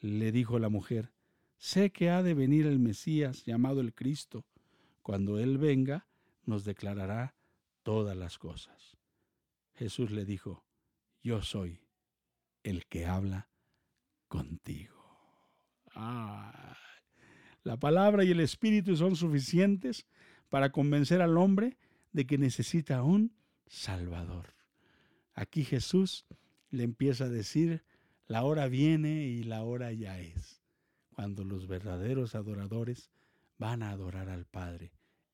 Le 0.00 0.32
dijo 0.32 0.58
la 0.58 0.68
mujer, 0.68 1.10
sé 1.58 1.90
que 1.90 2.10
ha 2.10 2.22
de 2.22 2.34
venir 2.34 2.66
el 2.66 2.78
Mesías 2.78 3.44
llamado 3.44 3.80
el 3.80 3.92
Cristo. 3.92 4.46
Cuando 5.02 5.38
Él 5.38 5.58
venga, 5.58 6.06
nos 6.44 6.64
declarará 6.64 7.34
todas 7.82 8.16
las 8.16 8.38
cosas. 8.38 8.96
Jesús 9.74 10.10
le 10.10 10.24
dijo, 10.24 10.64
yo 11.22 11.42
soy 11.42 11.80
el 12.62 12.86
que 12.86 13.06
habla 13.06 13.48
contigo. 14.28 14.94
Ah, 15.94 16.76
la 17.62 17.76
palabra 17.76 18.24
y 18.24 18.30
el 18.30 18.40
Espíritu 18.40 18.96
son 18.96 19.16
suficientes 19.16 20.06
para 20.48 20.70
convencer 20.70 21.20
al 21.20 21.36
hombre 21.36 21.76
de 22.12 22.26
que 22.26 22.38
necesita 22.38 23.02
un 23.02 23.34
Salvador. 23.66 24.54
Aquí 25.34 25.64
Jesús 25.64 26.26
le 26.70 26.84
empieza 26.84 27.24
a 27.24 27.28
decir, 27.28 27.84
la 28.26 28.44
hora 28.44 28.68
viene 28.68 29.26
y 29.26 29.42
la 29.42 29.62
hora 29.62 29.92
ya 29.92 30.18
es, 30.20 30.62
cuando 31.18 31.42
los 31.42 31.66
verdaderos 31.66 32.36
adoradores 32.36 33.10
van 33.58 33.82
a 33.82 33.90
adorar 33.90 34.28
al 34.28 34.44
Padre 34.44 34.92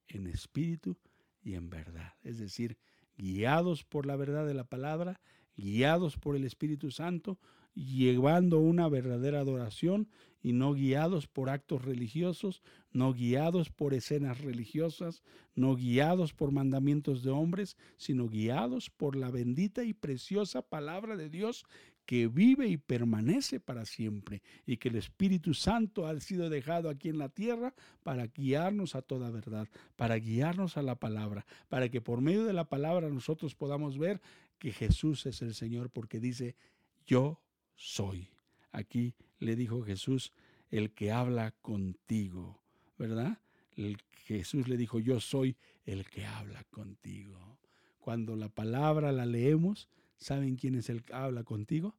en 0.09 0.27
espíritu 0.27 0.97
y 1.43 1.57
en 1.57 1.69
verdad. 1.69 2.15
Es 2.23 2.39
decir, 2.39 2.79
guiados 3.19 3.85
por 3.85 4.07
la 4.07 4.17
verdad 4.17 4.47
de 4.47 4.55
la 4.55 4.65
palabra, 4.65 5.21
guiados 5.59 6.17
por 6.17 6.37
el 6.37 6.45
Espíritu 6.45 6.91
Santo, 6.91 7.39
llevando 7.75 8.61
una 8.61 8.89
verdadera 8.89 9.41
adoración 9.41 10.09
y 10.43 10.55
no 10.55 10.73
guiados 10.73 11.27
por 11.27 11.51
actos 11.51 11.85
religiosos, 11.85 12.63
no 12.91 13.13
guiados 13.13 13.69
por 13.69 13.93
escenas 13.93 14.41
religiosas, 14.41 15.23
no 15.55 15.77
guiados 15.77 16.33
por 16.33 16.51
mandamientos 16.51 17.23
de 17.23 17.31
hombres, 17.31 17.77
sino 17.99 18.31
guiados 18.31 18.89
por 18.89 19.17
la 19.17 19.31
bendita 19.31 19.85
y 19.85 19.93
preciosa 19.93 20.63
palabra 20.63 21.15
de 21.19 21.29
Dios 21.29 21.67
que 22.07 22.29
vive 22.29 22.69
y 22.69 22.77
permanece 22.77 23.61
para 23.61 23.87
siempre, 23.87 24.43
y 24.67 24.77
que 24.77 24.89
el 24.89 24.97
Espíritu 24.97 25.55
Santo 25.55 26.07
ha 26.07 26.19
sido 26.21 26.51
dejado 26.51 26.91
aquí 26.91 27.09
en 27.09 27.19
la 27.19 27.29
tierra 27.29 27.75
para 28.03 28.27
guiarnos 28.27 28.95
a 28.95 29.03
toda 29.03 29.31
verdad, 29.31 29.69
para 29.97 30.17
guiarnos 30.17 30.77
a 30.77 30.83
la 30.83 30.97
palabra, 30.97 31.47
para 31.69 31.89
que 31.89 32.01
por 32.01 32.21
medio 32.21 32.45
de 32.45 32.53
la 32.53 32.69
palabra 32.69 33.09
nosotros 33.09 33.55
podamos 33.55 33.99
ver 33.99 34.21
que 34.59 34.73
Jesús 34.73 35.27
es 35.27 35.43
el 35.43 35.55
Señor, 35.55 35.91
porque 35.91 36.21
dice, 36.21 36.57
yo 37.07 37.41
soy. 37.75 38.29
Aquí 38.73 39.15
le 39.39 39.57
dijo 39.57 39.83
Jesús, 39.83 40.33
el 40.71 40.93
que 40.93 41.13
habla 41.13 41.53
contigo, 41.63 42.61
¿verdad? 42.99 43.39
Jesús 44.25 44.69
le 44.69 44.77
dijo, 44.77 45.01
yo 45.01 45.21
soy 45.21 45.57
el 45.85 46.09
que 46.09 46.27
habla 46.27 46.65
contigo. 46.65 47.59
Cuando 47.99 48.37
la 48.37 48.49
palabra 48.49 49.13
la 49.13 49.27
leemos, 49.27 49.89
¿Saben 50.17 50.57
quién 50.57 50.75
es 50.75 50.89
el 50.91 51.03
que 51.03 51.15
habla 51.15 51.45
contigo? 51.45 51.97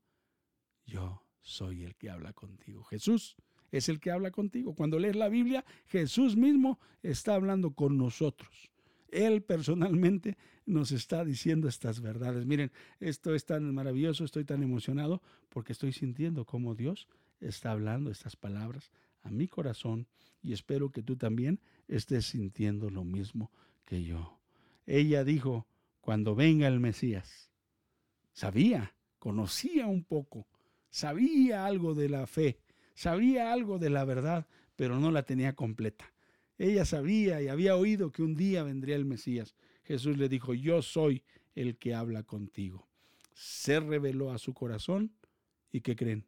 Yo 0.86 1.22
soy 1.42 1.84
el 1.84 1.96
que 1.96 2.10
habla 2.10 2.34
contigo. 2.34 2.84
Jesús 2.84 3.36
es 3.72 3.90
el 3.90 4.00
que 4.00 4.12
habla 4.12 4.32
contigo. 4.32 4.74
Cuando 4.74 5.00
lees 5.00 5.16
la 5.16 5.30
Biblia, 5.30 5.66
Jesús 5.88 6.36
mismo 6.36 6.80
está 7.04 7.36
hablando 7.36 7.72
con 7.72 7.98
nosotros. 7.98 8.72
Él 9.10 9.44
personalmente 9.44 10.38
nos 10.66 10.92
está 10.92 11.24
diciendo 11.24 11.68
estas 11.68 12.02
verdades. 12.02 12.46
Miren, 12.46 12.72
esto 13.00 13.36
es 13.36 13.46
tan 13.46 13.74
maravilloso, 13.74 14.24
estoy 14.24 14.46
tan 14.46 14.64
emocionado 14.64 15.22
porque 15.50 15.74
estoy 15.74 15.94
sintiendo 15.94 16.46
cómo 16.46 16.76
Dios 16.76 17.08
está 17.40 17.72
hablando 17.72 18.12
estas 18.12 18.36
palabras 18.36 18.92
a 19.22 19.30
mi 19.30 19.48
corazón 19.48 20.08
y 20.42 20.54
espero 20.54 20.92
que 20.92 21.04
tú 21.04 21.16
también 21.16 21.60
estés 21.88 22.26
sintiendo 22.26 22.90
lo 22.90 23.04
mismo 23.04 23.52
que 23.86 24.04
yo. 24.04 24.40
Ella 24.86 25.24
dijo, 25.24 25.68
cuando 26.02 26.36
venga 26.36 26.68
el 26.68 26.80
Mesías, 26.80 27.52
sabía, 28.36 28.94
conocía 29.18 29.88
un 29.88 30.04
poco, 30.04 30.46
sabía 30.90 31.66
algo 31.66 31.96
de 31.96 32.10
la 32.10 32.28
fe, 32.28 32.60
sabía 32.94 33.52
algo 33.52 33.80
de 33.80 33.90
la 33.90 34.06
verdad, 34.06 34.46
pero 34.76 35.00
no 35.00 35.10
la 35.10 35.24
tenía 35.24 35.56
completa. 35.56 36.14
Ella 36.58 36.86
sabía 36.86 37.42
y 37.42 37.48
había 37.48 37.76
oído 37.76 38.12
que 38.12 38.22
un 38.22 38.36
día 38.36 38.64
vendría 38.64 38.98
el 38.98 39.06
Mesías. 39.06 39.56
Jesús 39.84 40.18
le 40.18 40.30
dijo, 40.30 40.54
yo 40.54 40.82
soy 40.82 41.24
el 41.56 41.78
que 41.78 41.96
habla 41.96 42.24
contigo. 42.24 42.88
Se 43.34 43.80
reveló 43.80 44.32
a 44.32 44.38
su 44.38 44.54
corazón 44.54 45.14
y 45.72 45.82
¿qué 45.82 45.96
creen? 45.96 46.26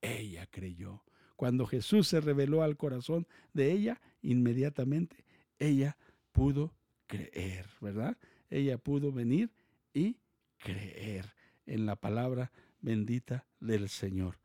Ella 0.00 0.46
creyó. 0.50 1.04
Cuando 1.36 1.66
Jesús 1.66 2.08
se 2.08 2.20
reveló 2.20 2.62
al 2.62 2.76
corazón 2.76 3.26
de 3.52 3.72
ella, 3.72 4.00
inmediatamente 4.22 5.24
ella 5.58 5.96
pudo 6.32 6.72
creer, 7.06 7.66
¿verdad? 7.80 8.16
Ella 8.50 8.78
pudo 8.78 9.12
venir 9.12 9.50
y 9.92 10.16
creer 10.58 11.37
en 11.68 11.86
la 11.86 11.96
palabra 11.96 12.50
bendita 12.80 13.46
del 13.60 13.88
Señor. 13.88 14.38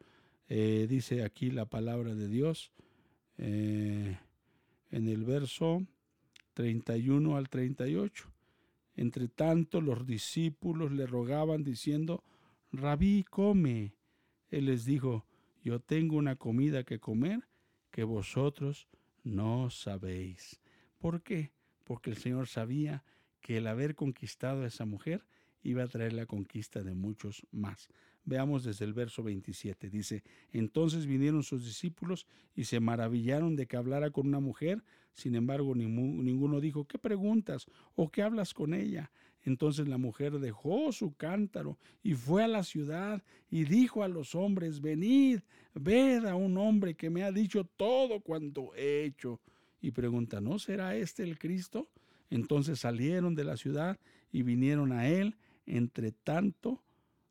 Eh, 0.49 0.85
dice 0.89 1.23
aquí 1.23 1.49
la 1.49 1.65
palabra 1.65 2.13
de 2.13 2.27
Dios 2.27 2.71
eh, 3.37 4.17
en 4.91 5.07
el 5.07 5.23
verso 5.23 5.85
31 6.53 7.35
al 7.37 7.49
38. 7.49 8.31
Entre 8.95 9.27
tanto 9.27 9.81
los 9.81 10.05
discípulos 10.05 10.91
le 10.91 11.07
rogaban 11.07 11.63
diciendo, 11.63 12.23
Rabí, 12.71 13.23
come. 13.23 13.95
Él 14.49 14.67
les 14.67 14.85
dijo, 14.85 15.25
yo 15.63 15.79
tengo 15.79 16.17
una 16.17 16.35
comida 16.35 16.83
que 16.83 16.99
comer 16.99 17.47
que 17.89 18.03
vosotros 18.03 18.87
no 19.23 19.69
sabéis. 19.69 20.61
¿Por 20.99 21.23
qué? 21.23 21.51
Porque 21.83 22.11
el 22.11 22.17
Señor 22.17 22.47
sabía 22.47 23.03
que 23.41 23.57
el 23.57 23.67
haber 23.67 23.95
conquistado 23.95 24.63
a 24.63 24.67
esa 24.67 24.85
mujer 24.85 25.25
iba 25.63 25.83
a 25.83 25.87
traer 25.87 26.13
la 26.13 26.25
conquista 26.25 26.83
de 26.83 26.93
muchos 26.93 27.45
más. 27.51 27.89
Veamos 28.25 28.63
desde 28.63 28.85
el 28.85 28.93
verso 28.93 29.23
27. 29.23 29.89
Dice, 29.89 30.23
entonces 30.51 31.05
vinieron 31.05 31.43
sus 31.43 31.65
discípulos 31.65 32.27
y 32.55 32.65
se 32.65 32.79
maravillaron 32.79 33.55
de 33.55 33.67
que 33.67 33.75
hablara 33.75 34.11
con 34.11 34.27
una 34.27 34.39
mujer. 34.39 34.83
Sin 35.13 35.35
embargo, 35.35 35.75
ninguno 35.75 36.61
dijo, 36.61 36.85
¿qué 36.85 36.97
preguntas 36.97 37.65
o 37.95 38.09
qué 38.09 38.21
hablas 38.21 38.53
con 38.53 38.73
ella? 38.73 39.11
Entonces 39.45 39.89
la 39.89 39.97
mujer 39.97 40.39
dejó 40.39 40.91
su 40.93 41.15
cántaro 41.15 41.77
y 42.01 42.13
fue 42.13 42.43
a 42.43 42.47
la 42.47 42.63
ciudad 42.63 43.21
y 43.49 43.65
dijo 43.65 44.03
a 44.03 44.07
los 44.07 44.35
hombres, 44.35 44.79
venid, 44.79 45.41
ved 45.73 46.25
a 46.25 46.35
un 46.35 46.57
hombre 46.57 46.95
que 46.95 47.09
me 47.09 47.23
ha 47.23 47.31
dicho 47.31 47.65
todo 47.65 48.21
cuanto 48.21 48.73
he 48.75 49.03
hecho. 49.03 49.41
Y 49.81 49.91
pregunta, 49.91 50.39
¿no 50.39 50.59
será 50.59 50.95
este 50.95 51.23
el 51.23 51.37
Cristo? 51.37 51.89
Entonces 52.29 52.79
salieron 52.79 53.35
de 53.35 53.43
la 53.43 53.57
ciudad 53.57 53.99
y 54.31 54.43
vinieron 54.43 54.93
a 54.93 55.09
él 55.09 55.35
entre 55.65 56.11
tanto, 56.11 56.83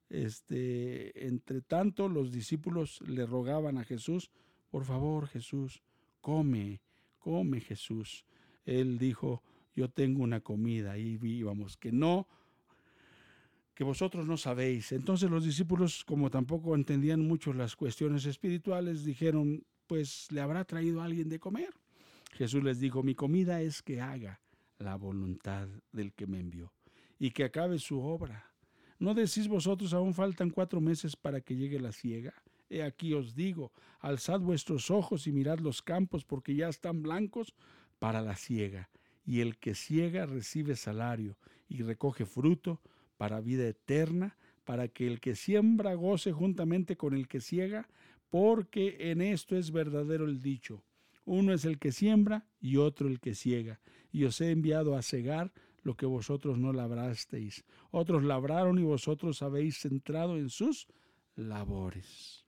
este, 0.09 1.27
entre 1.27 1.62
tanto 1.62 2.09
los 2.09 2.33
discípulos 2.33 3.01
le 3.03 3.27
rogaban 3.27 3.79
a 3.79 3.85
Jesús, 3.85 4.31
por 4.71 4.85
favor 4.85 5.29
Jesús, 5.29 5.83
come, 6.21 6.81
come 7.18 7.61
Jesús. 7.61 8.25
Él 8.64 8.99
dijo, 8.99 9.42
yo 9.75 9.88
tengo 9.88 10.23
una 10.23 10.40
comida 10.40 10.99
y 10.99 11.16
vivamos, 11.16 11.77
que 11.77 11.92
no, 11.92 12.29
que 13.75 13.85
vosotros 13.85 14.27
no 14.27 14.37
sabéis. 14.37 14.92
Entonces 14.92 15.31
los 15.31 15.45
discípulos, 15.45 16.05
como 16.05 16.31
tampoco 16.31 16.75
entendían 16.75 17.21
mucho 17.21 17.53
las 17.53 17.77
cuestiones 17.77 18.27
espirituales, 18.27 19.05
dijeron, 19.05 19.64
pues 19.87 20.31
le 20.31 20.40
habrá 20.40 20.64
traído 20.64 21.03
alguien 21.03 21.29
de 21.29 21.38
comer. 21.38 21.71
Jesús 22.33 22.62
les 22.62 22.81
dijo, 22.81 23.03
mi 23.03 23.14
comida 23.14 23.61
es 23.61 23.83
que 23.83 24.01
haga 24.01 24.40
la 24.79 24.97
voluntad 24.97 25.68
del 25.92 26.12
que 26.12 26.27
me 26.27 26.40
envió 26.40 26.73
y 27.23 27.31
que 27.31 27.45
acabe 27.45 27.79
su 27.79 28.01
obra. 28.01 28.51
¿No 28.99 29.15
decís 29.15 29.47
vosotros 29.47 29.95
aún 29.95 30.13
faltan 30.13 30.51
cuatro 30.51 30.81
meses 30.81 31.15
para 31.15 31.41
que 31.41 31.55
llegue 31.55 31.79
la 31.79 31.93
siega? 31.93 32.35
He 32.69 32.83
aquí 32.83 33.15
os 33.15 33.37
digo, 33.37 33.71
alzad 34.01 34.41
vuestros 34.41 34.91
ojos 34.91 35.29
y 35.29 35.33
mirad 35.33 35.61
los 35.61 35.83
campos, 35.83 36.25
porque 36.25 36.57
ya 36.57 36.69
están 36.69 37.01
blancos 37.01 37.55
para 38.01 38.23
la 38.23 38.35
siega. 38.35 38.91
Y 39.25 39.39
el 39.39 39.57
que 39.57 39.77
ciega 39.77 40.27
recibe 40.27 40.75
salario 40.75 41.39
y 41.69 41.83
recoge 41.83 42.27
fruto 42.27 42.81
para 43.17 43.41
vida 43.41 43.69
eterna, 43.69 44.37
para 44.65 44.89
que 44.89 45.07
el 45.07 45.21
que 45.21 45.37
siembra 45.37 45.95
goce 45.95 46.33
juntamente 46.33 46.97
con 46.97 47.15
el 47.15 47.29
que 47.29 47.41
ciega, 47.41 47.89
porque 48.31 48.97
en 48.99 49.21
esto 49.21 49.57
es 49.57 49.71
verdadero 49.71 50.25
el 50.25 50.43
dicho. 50.43 50.83
Uno 51.25 51.53
es 51.53 51.65
el 51.67 51.79
que 51.79 51.93
siembra 51.93 52.49
y 52.61 52.79
otro 52.79 53.07
el 53.07 53.21
que 53.21 53.37
ciega. 53.37 53.79
Y 54.11 54.25
os 54.25 54.41
he 54.41 54.51
enviado 54.51 54.97
a 54.97 55.03
cegar 55.03 55.53
lo 55.83 55.97
que 55.97 56.07
vosotros 56.07 56.59
no 56.59 56.73
labrasteis. 56.73 57.64
Otros 57.90 58.25
labraron 58.25 58.79
y 58.79 58.83
vosotros 58.83 59.42
habéis 59.42 59.85
entrado 59.85 60.37
en 60.37 60.49
sus 60.49 60.87
labores. 61.37 62.47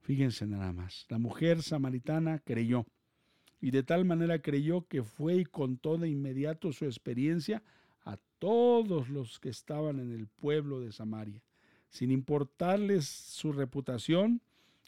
Fíjense 0.00 0.46
nada 0.46 0.72
más, 0.72 1.06
la 1.08 1.18
mujer 1.18 1.62
samaritana 1.62 2.40
creyó 2.40 2.86
y 3.60 3.70
de 3.70 3.82
tal 3.82 4.04
manera 4.04 4.40
creyó 4.40 4.86
que 4.88 5.02
fue 5.02 5.36
y 5.36 5.44
contó 5.44 5.98
de 5.98 6.08
inmediato 6.08 6.72
su 6.72 6.86
experiencia 6.86 7.62
a 8.04 8.16
todos 8.38 9.08
los 9.10 9.38
que 9.38 9.50
estaban 9.50 10.00
en 10.00 10.12
el 10.12 10.26
pueblo 10.26 10.80
de 10.80 10.92
Samaria. 10.92 11.42
Sin 11.90 12.10
importarles 12.10 13.06
su 13.06 13.52
reputación, 13.52 14.40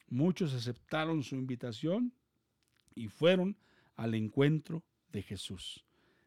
muchos 0.09 0.55
aceptaron 0.55 1.23
su 1.23 1.37
invitación 1.37 2.13
y 2.95 3.09
fueron 3.09 3.57
al 3.97 4.15
encuentro 4.15 4.83
de 5.11 5.23
Jesús. 5.23 5.85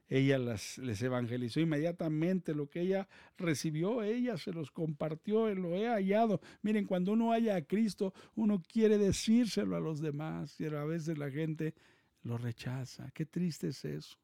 Ella 0.07 0.37
las, 0.37 0.77
les 0.77 1.01
evangelizó 1.01 1.59
inmediatamente 1.59 2.53
lo 2.53 2.69
que 2.69 2.81
ella 2.81 3.07
recibió, 3.37 4.03
ella 4.03 4.37
se 4.37 4.51
los 4.51 4.69
compartió, 4.69 5.53
lo 5.55 5.73
he 5.73 5.87
hallado. 5.87 6.41
Miren, 6.61 6.85
cuando 6.85 7.13
uno 7.13 7.31
halla 7.31 7.55
a 7.55 7.63
Cristo, 7.63 8.13
uno 8.35 8.61
quiere 8.61 8.97
decírselo 8.97 9.75
a 9.75 9.79
los 9.79 10.01
demás 10.01 10.59
y 10.59 10.65
a 10.65 10.83
veces 10.83 11.17
la 11.17 11.31
gente 11.31 11.73
lo 12.21 12.37
rechaza. 12.37 13.09
Qué 13.13 13.25
triste 13.25 13.69
es 13.69 13.83
eso. 13.83 14.17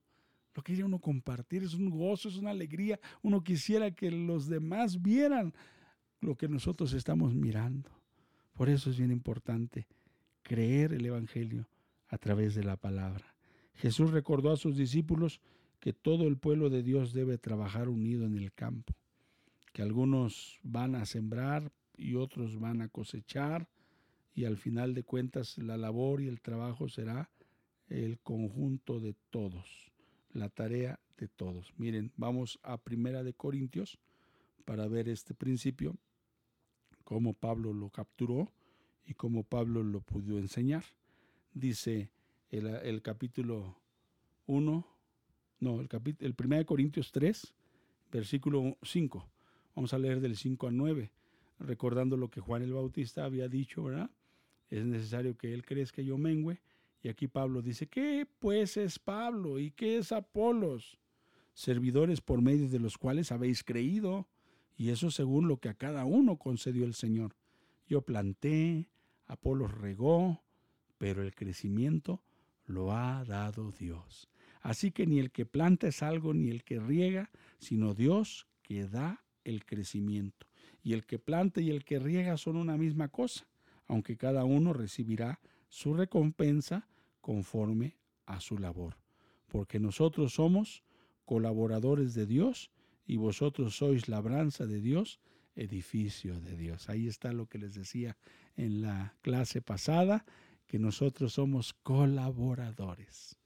Lo 0.54 0.62
quiere 0.62 0.84
uno 0.84 1.00
compartir, 1.00 1.63
es 1.63 1.74
un 1.74 1.89
gozo, 1.89 2.30
es 2.30 2.36
una 2.36 2.52
alegría. 2.52 3.00
Uno 3.22 3.44
quisiera 3.44 3.89
que 3.91 4.12
los 4.12 4.48
demás 4.48 5.02
vieran 5.02 5.54
lo 6.20 6.36
que 6.36 6.48
nosotros 6.48 6.94
estamos 6.94 7.34
mirando. 7.34 7.89
Por 8.54 8.70
eso 8.70 8.89
es 8.89 8.98
bien 8.98 9.12
importante 9.12 9.88
creer 10.44 10.94
el 10.94 11.06
Evangelio 11.06 11.67
a 12.10 12.17
través 12.17 12.54
de 12.54 12.63
la 12.63 12.76
palabra. 12.76 13.34
Jesús 13.76 14.12
recordó 14.12 14.52
a 14.52 14.58
sus 14.58 14.76
discípulos 14.76 15.39
que 15.82 15.94
todo 15.94 16.28
el 16.28 16.38
pueblo 16.38 16.70
de 16.70 16.84
Dios 16.84 17.12
debe 17.12 17.39
trabajar 17.39 17.89
unido 17.89 18.26
en 18.26 18.38
el 18.38 18.54
campo, 18.54 18.94
que 19.74 19.82
algunos 19.82 20.60
van 20.62 20.96
a 20.96 21.06
sembrar 21.06 21.72
y 21.98 22.13
otros 22.15 22.60
van 22.60 22.82
a 22.82 22.88
cosechar, 22.88 23.67
y 24.34 24.46
al 24.46 24.58
final 24.58 24.94
de 24.94 25.04
cuentas 25.04 25.58
la 25.58 25.78
labor 25.78 26.22
y 26.22 26.28
el 26.28 26.39
trabajo 26.39 26.88
será 26.88 27.30
el 27.88 28.20
conjunto 28.20 29.00
de 29.00 29.15
todos, 29.32 29.91
la 30.32 30.50
tarea 30.50 31.00
de 31.17 31.28
todos. 31.28 31.74
Miren, 31.78 32.13
vamos 32.15 32.60
a 32.62 32.78
Primera 32.78 33.24
de 33.24 33.34
Corintios 33.34 33.98
para 34.65 34.88
ver 34.88 35.10
este 35.10 35.34
principio, 35.34 35.98
cómo 37.04 37.34
Pablo 37.34 37.74
lo 37.74 37.89
capturó 37.89 38.52
y 39.04 39.15
cómo 39.15 39.44
Pablo 39.44 39.84
lo 39.84 40.02
pudo 40.02 40.38
enseñar. 40.38 40.86
Dice 41.54 42.12
el, 42.50 42.67
el 42.67 43.02
capítulo 43.02 43.76
1, 44.46 44.88
no, 45.62 45.80
el, 45.80 45.89
el 46.19 46.36
1 46.38 46.65
Corintios 46.65 47.12
3, 47.12 47.54
versículo 48.12 48.78
5. 48.82 49.30
Vamos 49.76 49.93
a 49.93 50.00
leer 50.00 50.19
del 50.19 50.36
5 50.36 50.67
al 50.67 50.76
9, 50.76 51.12
recordando 51.60 52.17
lo 52.17 52.30
que 52.30 52.41
Juan 52.41 52.63
el 52.63 52.74
Bautista 52.74 53.24
había 53.24 53.47
dicho, 53.47 53.84
¿verdad? 53.84 54.10
Es 54.69 54.86
necesario 54.86 55.38
que 55.38 55.54
él 55.54 55.63
crezca 55.63 56.02
yo 56.02 56.17
mengüe. 56.17 56.60
Y 57.04 57.10
aquí 57.10 57.28
Pablo 57.28 57.62
dice, 57.62 57.88
¿qué 57.88 58.28
pues 58.39 58.76
es 58.76 59.00
Pablo 59.00 59.60
y 59.60 59.71
qué 59.71 59.97
es 59.97 60.12
Apolos? 60.12 61.00
Servidores 61.54 62.21
por 62.21 62.41
medio 62.41 62.67
de 62.67 62.80
los 62.80 62.97
cuales 62.97 63.32
habéis 63.32 63.63
creído, 63.63 64.28
y 64.78 64.89
eso 64.89 65.12
según 65.12 65.47
lo 65.47 65.58
que 65.58 65.69
a 65.69 65.74
cada 65.74 66.06
uno 66.06 66.38
concedió 66.38 66.86
el 66.86 66.95
Señor. 66.95 67.36
Yo 67.88 68.02
planté, 68.02 68.89
Apolos 69.28 69.71
regó, 69.71 70.41
pero 70.97 71.21
el 71.21 71.36
crecimiento 71.36 72.24
lo 72.65 72.93
ha 72.93 73.24
dado 73.26 73.71
Dios. 73.71 74.31
Así 74.62 74.91
que 74.91 75.08
ni 75.08 75.19
el 75.19 75.32
que 75.32 75.45
planta 75.45 75.88
es 75.88 76.04
algo, 76.04 76.34
ni 76.34 76.50
el 76.50 76.63
que 76.63 76.80
riega, 76.80 77.32
sino 77.60 77.93
Dios 77.93 78.47
que 78.62 78.88
da 78.88 79.24
el 79.43 79.65
crecimiento. 79.65 80.47
Y 80.84 80.93
el 80.93 81.06
que 81.06 81.19
planta 81.19 81.62
y 81.62 81.69
el 81.69 81.84
que 81.84 82.00
riega 82.00 82.38
son 82.38 82.58
una 82.58 82.78
misma 82.78 83.08
cosa, 83.08 83.47
aunque 83.88 84.17
cada 84.17 84.43
uno 84.43 84.74
recibirá 84.74 85.39
su 85.69 85.93
recompensa 85.93 86.88
conforme 87.21 87.97
a 88.26 88.39
su 88.39 88.58
labor. 88.58 88.97
Porque 89.47 89.80
nosotros 89.80 90.34
somos 90.34 90.84
colaboradores 91.26 92.13
de 92.13 92.26
Dios 92.26 92.71
y 93.06 93.17
vosotros 93.17 93.76
sois 93.76 94.08
labranza 94.08 94.65
de 94.65 94.80
Dios, 94.80 95.19
edificio 95.56 96.39
de 96.39 96.56
Dios. 96.56 96.89
Ahí 96.89 97.08
está 97.08 97.34
lo 97.34 97.47
que 97.47 97.58
les 97.58 97.74
decía 97.74 98.17
en 98.56 98.82
la 98.82 99.15
clase 99.21 99.62
pasada, 99.62 100.26
que 100.67 100.80
nosotros 100.80 101.34
somos 101.34 101.74
colaboradores. 101.74 103.40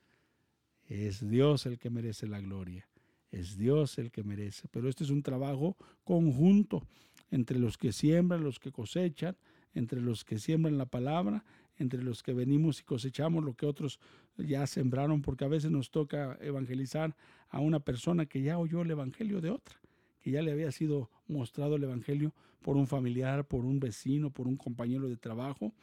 Es 0.88 1.28
Dios 1.28 1.65
el 1.65 1.80
que 1.80 1.89
merece 1.89 2.28
la 2.28 2.39
gloria. 2.39 2.88
Es 3.32 3.58
Dios 3.58 3.98
el 3.98 4.12
que 4.12 4.24
merece. 4.24 4.67
Pero 4.69 4.88
este 4.88 5.04
es 5.04 5.10
un 5.10 5.24
trabajo 5.24 5.76
conjunto 6.04 6.88
entre 7.32 7.60
los 7.60 7.78
que 7.78 7.91
siembran, 7.91 8.43
los 8.43 8.60
que 8.60 8.71
cosechan, 8.71 9.36
entre 9.74 10.00
los 10.00 10.24
que 10.24 10.39
siembran 10.39 10.78
la 10.78 10.86
palabra, 10.86 11.43
entre 11.78 12.02
los 12.02 12.24
que 12.24 12.34
venimos 12.34 12.80
y 12.80 12.84
cosechamos 12.84 13.43
lo 13.43 13.56
que 13.56 13.65
otros 13.65 14.00
ya 14.38 14.65
sembraron, 14.67 15.21
porque 15.21 15.43
a 15.43 15.50
veces 15.50 15.71
nos 15.71 15.91
toca 15.91 16.38
evangelizar 16.39 17.15
a 17.50 17.60
una 17.60 17.80
persona 17.80 18.26
que 18.26 18.41
ya 18.41 18.58
oyó 18.58 18.84
el 18.84 18.91
evangelio 18.91 19.41
de 19.41 19.50
otra, 19.50 19.76
que 20.21 20.32
ya 20.32 20.41
le 20.41 20.52
había 20.52 20.71
sido 20.71 21.10
mostrado 21.28 21.76
el 21.76 21.84
evangelio 21.84 22.34
por 22.62 22.78
un 22.78 22.88
familiar, 22.88 23.48
por 23.48 23.65
un 23.65 23.80
vecino, 23.80 24.30
por 24.30 24.48
un 24.48 24.56
compañero 24.56 25.10
de 25.10 25.17
trabajo, 25.17 25.74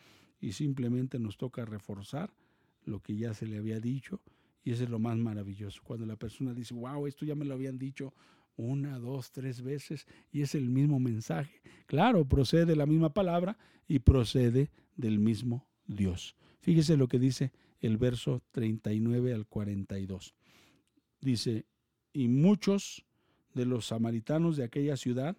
y 0.41 0.53
simplemente 0.53 1.19
nos 1.19 1.37
toca 1.37 1.65
reforzar 1.65 2.33
lo 2.85 3.01
que 3.01 3.17
ya 3.17 3.35
se 3.35 3.47
le 3.47 3.59
había 3.59 3.79
dicho 3.79 4.21
y 4.64 4.70
eso 4.70 4.85
es 4.85 4.90
lo 4.90 4.98
más 4.98 5.16
maravilloso, 5.16 5.81
cuando 5.83 6.07
la 6.07 6.16
persona 6.16 6.55
dice, 6.55 6.75
wow, 6.75 7.07
esto 7.07 7.25
ya 7.25 7.35
me 7.35 7.44
lo 7.44 7.55
habían 7.55 7.79
dicho 7.79 8.14
una, 8.57 8.98
dos, 8.98 9.33
tres 9.33 9.62
veces 9.62 10.07
y 10.31 10.42
es 10.42 10.55
el 10.55 10.68
mismo 10.68 11.01
mensaje. 11.01 11.61
Claro, 11.87 12.25
procede 12.27 12.66
de 12.66 12.77
la 12.77 12.87
misma 12.87 13.12
palabra 13.12 13.59
y 13.88 14.01
procede 14.01 14.70
del 14.96 15.18
mismo 15.18 15.66
Dios. 15.87 16.37
Fíjese 16.61 16.96
lo 16.96 17.09
que 17.09 17.18
dice 17.18 17.53
el 17.81 17.96
verso 17.96 18.42
39 18.53 19.35
al 19.35 19.46
42. 19.46 20.35
Dice, 21.20 21.66
y 22.12 22.29
muchos 22.29 23.05
de 23.55 23.66
los 23.66 23.87
samaritanos 23.87 24.57
de 24.57 24.64
aquella 24.64 24.96
ciudad 24.96 25.37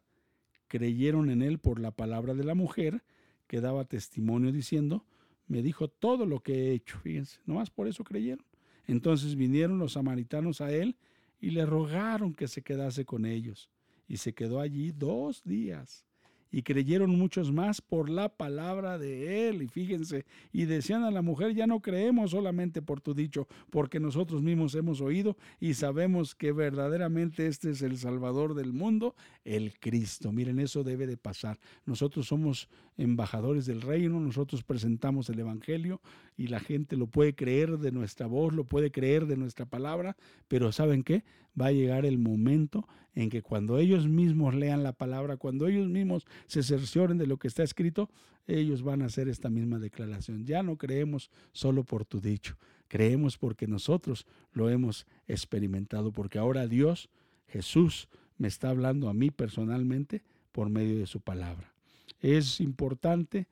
creyeron 0.67 1.29
en 1.29 1.41
él 1.41 1.59
por 1.59 1.79
la 1.79 1.91
palabra 1.91 2.33
de 2.33 2.43
la 2.43 2.55
mujer 2.55 3.03
que 3.47 3.61
daba 3.61 3.85
testimonio 3.85 4.51
diciendo, 4.51 5.05
me 5.47 5.61
dijo 5.61 5.87
todo 5.87 6.25
lo 6.25 6.41
que 6.41 6.53
he 6.53 6.73
hecho. 6.73 6.99
Fíjense, 6.99 7.39
nomás 7.45 7.69
por 7.69 7.87
eso 7.87 8.03
creyeron. 8.03 8.45
Entonces 8.87 9.35
vinieron 9.35 9.79
los 9.79 9.93
samaritanos 9.93 10.61
a 10.61 10.71
él 10.71 10.95
y 11.39 11.51
le 11.51 11.65
rogaron 11.65 12.33
que 12.33 12.47
se 12.47 12.61
quedase 12.61 13.05
con 13.05 13.25
ellos. 13.25 13.69
Y 14.07 14.17
se 14.17 14.33
quedó 14.33 14.59
allí 14.59 14.91
dos 14.91 15.43
días 15.43 16.05
y 16.53 16.61
creyeron 16.61 17.09
muchos 17.09 17.51
más 17.51 17.81
por 17.81 18.09
la 18.09 18.29
palabra 18.29 18.99
de 18.99 19.49
él. 19.49 19.63
Y 19.63 19.67
fíjense, 19.67 20.25
y 20.53 20.65
decían 20.65 21.03
a 21.03 21.09
la 21.09 21.23
mujer, 21.23 21.55
ya 21.55 21.65
no 21.65 21.81
creemos 21.81 22.31
solamente 22.31 22.83
por 22.83 23.01
tu 23.01 23.15
dicho, 23.15 23.47
porque 23.71 23.99
nosotros 23.99 24.43
mismos 24.43 24.75
hemos 24.75 25.01
oído 25.01 25.35
y 25.59 25.73
sabemos 25.73 26.35
que 26.35 26.51
verdaderamente 26.51 27.47
este 27.47 27.71
es 27.71 27.81
el 27.81 27.97
Salvador 27.97 28.53
del 28.53 28.71
mundo, 28.71 29.15
el 29.43 29.73
Cristo. 29.79 30.31
Miren, 30.31 30.59
eso 30.59 30.83
debe 30.83 31.07
de 31.07 31.17
pasar. 31.17 31.59
Nosotros 31.87 32.27
somos 32.27 32.69
embajadores 32.97 33.65
del 33.65 33.81
reino, 33.81 34.19
nosotros 34.19 34.63
presentamos 34.63 35.27
el 35.29 35.39
Evangelio 35.39 36.01
y 36.37 36.47
la 36.47 36.59
gente 36.59 36.97
lo 36.97 37.07
puede 37.07 37.33
creer 37.33 37.79
de 37.79 37.91
nuestra 37.91 38.27
voz, 38.27 38.53
lo 38.53 38.65
puede 38.65 38.91
creer 38.91 39.25
de 39.25 39.37
nuestra 39.37 39.65
palabra, 39.65 40.15
pero 40.47 40.71
¿saben 40.71 41.01
qué? 41.03 41.23
Va 41.59 41.67
a 41.67 41.71
llegar 41.71 42.05
el 42.05 42.17
momento 42.17 42.87
en 43.15 43.29
que 43.29 43.41
cuando 43.41 43.77
ellos 43.77 44.07
mismos 44.07 44.55
lean 44.55 44.83
la 44.83 44.93
palabra, 44.93 45.37
cuando 45.37 45.67
ellos 45.67 45.87
mismos 45.87 46.25
se 46.47 46.63
cercioren 46.63 47.17
de 47.17 47.27
lo 47.27 47.37
que 47.37 47.47
está 47.47 47.63
escrito, 47.63 48.09
ellos 48.47 48.81
van 48.81 49.01
a 49.01 49.05
hacer 49.05 49.27
esta 49.29 49.49
misma 49.49 49.79
declaración. 49.79 50.45
Ya 50.45 50.63
no 50.63 50.77
creemos 50.77 51.29
solo 51.51 51.83
por 51.83 52.05
tu 52.05 52.19
dicho, 52.19 52.57
creemos 52.87 53.37
porque 53.37 53.67
nosotros 53.67 54.25
lo 54.51 54.69
hemos 54.69 55.05
experimentado, 55.27 56.11
porque 56.11 56.39
ahora 56.39 56.67
Dios, 56.67 57.09
Jesús, 57.47 58.07
me 58.37 58.47
está 58.47 58.69
hablando 58.69 59.09
a 59.09 59.13
mí 59.13 59.29
personalmente 59.29 60.23
por 60.51 60.69
medio 60.69 60.97
de 60.99 61.05
su 61.05 61.21
palabra. 61.21 61.73
Es 62.19 62.59
importante 62.59 63.47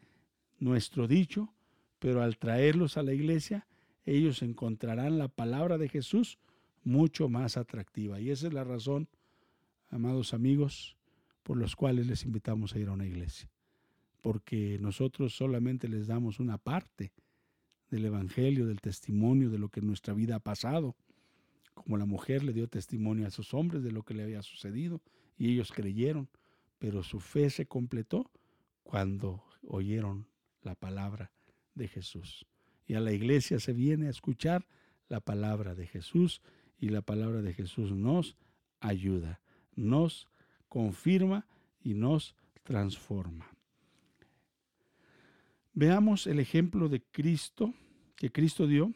nuestro 0.60 1.08
dicho, 1.08 1.54
pero 2.00 2.24
al 2.24 2.38
traerlos 2.38 2.98
a 2.98 3.04
la 3.04 3.14
iglesia, 3.14 3.68
ellos 4.06 4.42
encontrarán 4.42 5.18
la 5.18 5.28
palabra 5.28 5.78
de 5.78 5.88
Jesús 5.88 6.40
mucho 6.84 7.30
más 7.30 7.58
atractiva. 7.58 8.20
Y 8.20 8.30
esa 8.30 8.48
es 8.48 8.54
la 8.54 8.63
razón, 8.63 9.08
amados 9.89 10.34
amigos, 10.34 10.98
por 11.44 11.58
los 11.58 11.76
cuales 11.76 12.08
les 12.08 12.24
invitamos 12.24 12.76
a 12.76 12.80
ir 12.80 12.88
a 12.88 12.94
una 12.94 13.06
iglesia. 13.06 13.50
Porque 14.22 14.78
nosotros 14.80 15.36
solamente 15.36 15.88
les 15.88 16.08
damos 16.08 16.39
una 16.39 16.58
parte 16.58 17.12
del 17.89 18.06
Evangelio, 18.06 18.67
del 18.67 18.82
testimonio 18.82 19.50
de 19.50 19.58
lo 19.58 19.70
que 19.70 19.80
en 19.82 19.88
nuestra 19.88 20.13
vida 20.13 20.36
ha 20.36 20.39
pasado. 20.39 20.96
Como 21.74 21.98
la 21.98 22.06
mujer 22.06 22.44
le 22.44 22.54
dio 22.54 22.67
testimonio 22.67 23.26
a 23.26 23.30
esos 23.30 23.54
hombres 23.54 23.84
de 23.84 23.91
lo 23.91 24.04
que 24.04 24.13
le 24.13 24.24
había 24.24 24.41
sucedido 24.44 25.02
y 25.38 25.52
ellos 25.52 25.72
creyeron, 25.72 26.30
pero 26.80 27.04
su 27.04 27.20
fe 27.20 27.50
se 27.50 27.65
completó 27.65 28.32
cuando 28.84 29.44
oyeron 29.67 30.28
la 30.62 30.76
palabra 30.76 31.32
de 31.76 31.88
Jesús. 31.88 32.46
Y 32.88 32.94
a 32.94 33.00
la 33.00 33.12
iglesia 33.12 33.60
se 33.60 33.74
viene 33.74 34.08
a 34.08 34.12
escuchar 34.12 34.67
la 35.08 35.20
palabra 35.20 35.76
de 35.76 35.88
Jesús 35.88 36.41
y 36.82 36.89
la 36.89 37.04
palabra 37.04 37.41
de 37.41 37.54
Jesús 37.54 37.91
nos 37.91 38.36
ayuda, 38.80 39.39
nos 39.76 40.28
confirma 40.67 41.48
y 41.80 41.94
nos 41.94 42.36
transforma. 42.63 43.48
Veamos 45.74 46.26
el 46.28 46.39
ejemplo 46.39 46.89
de 46.89 47.02
Cristo 47.04 47.74
que 48.15 48.32
Cristo 48.32 48.67
dio 48.67 48.94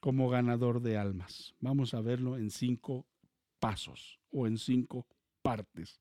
como 0.00 0.30
ganador 0.30 0.80
de 0.80 0.96
almas. 0.96 1.54
Vamos 1.60 1.92
a 1.92 2.00
verlo 2.00 2.38
en 2.38 2.50
cinco 2.50 3.04
pasos 3.58 4.20
o 4.30 4.46
en 4.46 4.56
cinco 4.56 5.06
partes. 5.42 6.00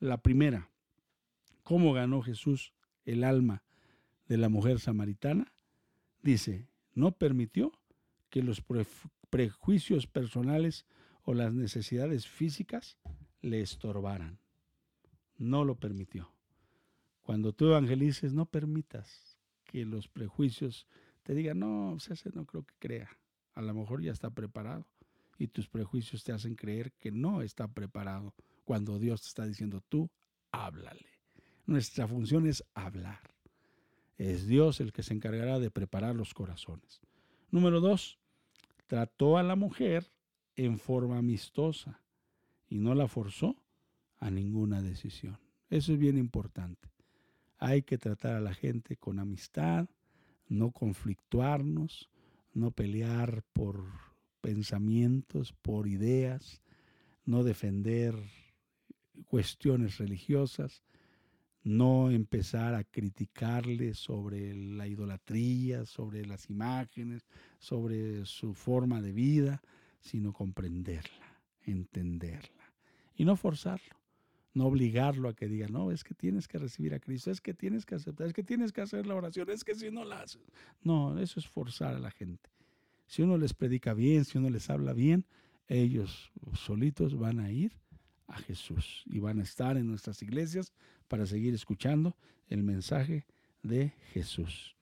La 0.00 0.18
primera, 0.18 0.70
¿cómo 1.62 1.94
ganó 1.94 2.20
Jesús 2.20 2.74
el 3.06 3.24
alma 3.24 3.64
de 4.28 4.36
la 4.36 4.50
mujer 4.50 4.80
samaritana? 4.80 5.52
Dice, 6.22 6.68
no 6.92 7.12
permitió 7.12 7.72
que 8.28 8.42
los 8.42 8.60
prejuicios 9.34 10.06
personales 10.06 10.86
o 11.24 11.34
las 11.34 11.52
necesidades 11.52 12.28
físicas 12.28 12.98
le 13.42 13.62
estorbaran. 13.62 14.38
No 15.38 15.64
lo 15.64 15.74
permitió. 15.74 16.30
Cuando 17.20 17.52
tú 17.52 17.66
evangelices, 17.66 18.32
no 18.32 18.46
permitas 18.46 19.36
que 19.64 19.84
los 19.86 20.06
prejuicios 20.06 20.86
te 21.24 21.34
digan, 21.34 21.58
no, 21.58 21.96
pues 21.96 22.12
ese 22.12 22.30
no 22.32 22.46
creo 22.46 22.62
que 22.62 22.76
crea. 22.78 23.10
A 23.54 23.62
lo 23.62 23.74
mejor 23.74 24.02
ya 24.02 24.12
está 24.12 24.30
preparado 24.30 24.86
y 25.36 25.48
tus 25.48 25.68
prejuicios 25.68 26.22
te 26.22 26.30
hacen 26.30 26.54
creer 26.54 26.92
que 26.92 27.10
no 27.10 27.42
está 27.42 27.66
preparado 27.66 28.36
cuando 28.62 29.00
Dios 29.00 29.22
te 29.22 29.26
está 29.26 29.46
diciendo, 29.46 29.82
tú 29.88 30.08
háblale. 30.52 31.10
Nuestra 31.66 32.06
función 32.06 32.46
es 32.46 32.62
hablar. 32.72 33.34
Es 34.16 34.46
Dios 34.46 34.78
el 34.78 34.92
que 34.92 35.02
se 35.02 35.12
encargará 35.12 35.58
de 35.58 35.72
preparar 35.72 36.14
los 36.14 36.34
corazones. 36.34 37.00
Número 37.50 37.80
dos, 37.80 38.20
trató 38.86 39.38
a 39.38 39.42
la 39.42 39.56
mujer 39.56 40.10
en 40.56 40.78
forma 40.78 41.18
amistosa 41.18 42.00
y 42.68 42.78
no 42.78 42.94
la 42.94 43.08
forzó 43.08 43.56
a 44.18 44.30
ninguna 44.30 44.82
decisión. 44.82 45.38
Eso 45.70 45.92
es 45.92 45.98
bien 45.98 46.16
importante. 46.16 46.88
Hay 47.58 47.82
que 47.82 47.98
tratar 47.98 48.34
a 48.34 48.40
la 48.40 48.54
gente 48.54 48.96
con 48.96 49.18
amistad, 49.18 49.88
no 50.48 50.70
conflictuarnos, 50.70 52.10
no 52.52 52.70
pelear 52.70 53.42
por 53.52 53.84
pensamientos, 54.40 55.52
por 55.52 55.88
ideas, 55.88 56.62
no 57.24 57.42
defender 57.42 58.14
cuestiones 59.26 59.98
religiosas, 59.98 60.82
no 61.64 62.10
empezar 62.10 62.74
a 62.74 62.84
criticarle 62.84 63.94
sobre 63.94 64.54
la 64.54 64.86
idolatría, 64.86 65.86
sobre 65.86 66.26
las 66.26 66.50
imágenes, 66.50 67.26
sobre 67.58 68.26
su 68.26 68.52
forma 68.52 69.00
de 69.00 69.12
vida, 69.12 69.62
sino 69.98 70.34
comprenderla, 70.34 71.40
entenderla 71.62 72.74
y 73.16 73.24
no 73.24 73.34
forzarlo, 73.36 73.96
no 74.52 74.66
obligarlo 74.66 75.30
a 75.30 75.34
que 75.34 75.48
diga, 75.48 75.66
no, 75.68 75.90
es 75.90 76.04
que 76.04 76.14
tienes 76.14 76.46
que 76.46 76.58
recibir 76.58 76.92
a 76.92 77.00
Cristo, 77.00 77.30
es 77.30 77.40
que 77.40 77.54
tienes 77.54 77.86
que 77.86 77.94
aceptar, 77.94 78.26
es 78.26 78.34
que 78.34 78.44
tienes 78.44 78.70
que 78.70 78.82
hacer 78.82 79.06
la 79.06 79.14
oración, 79.14 79.48
es 79.48 79.64
que 79.64 79.74
si 79.74 79.90
no 79.90 80.04
la 80.04 80.20
haces. 80.20 80.42
No, 80.82 81.18
eso 81.18 81.40
es 81.40 81.48
forzar 81.48 81.94
a 81.94 81.98
la 81.98 82.10
gente. 82.10 82.50
Si 83.06 83.22
uno 83.22 83.38
les 83.38 83.54
predica 83.54 83.94
bien, 83.94 84.26
si 84.26 84.36
uno 84.36 84.50
les 84.50 84.68
habla 84.68 84.92
bien, 84.92 85.24
ellos 85.66 86.30
solitos 86.52 87.18
van 87.18 87.40
a 87.40 87.50
ir 87.50 87.72
a 88.26 88.38
Jesús 88.38 89.02
y 89.06 89.18
van 89.18 89.40
a 89.40 89.42
estar 89.42 89.76
en 89.76 89.86
nuestras 89.86 90.22
iglesias 90.22 90.72
para 91.08 91.26
seguir 91.26 91.54
escuchando 91.54 92.16
el 92.48 92.62
mensaje 92.62 93.26
de 93.62 93.94
Jesús. 94.12 94.76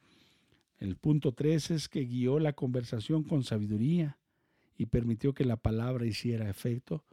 El 0.78 0.96
punto 0.96 1.32
tres 1.32 1.70
es 1.70 1.88
que 1.88 2.04
guió 2.04 2.38
la 2.38 2.52
conversación 2.52 3.22
con 3.22 3.44
sabiduría 3.44 4.18
y 4.76 4.86
permitió 4.86 5.32
que 5.32 5.44
la 5.44 5.56
palabra 5.56 6.06
hiciera 6.06 6.50
efecto 6.50 7.04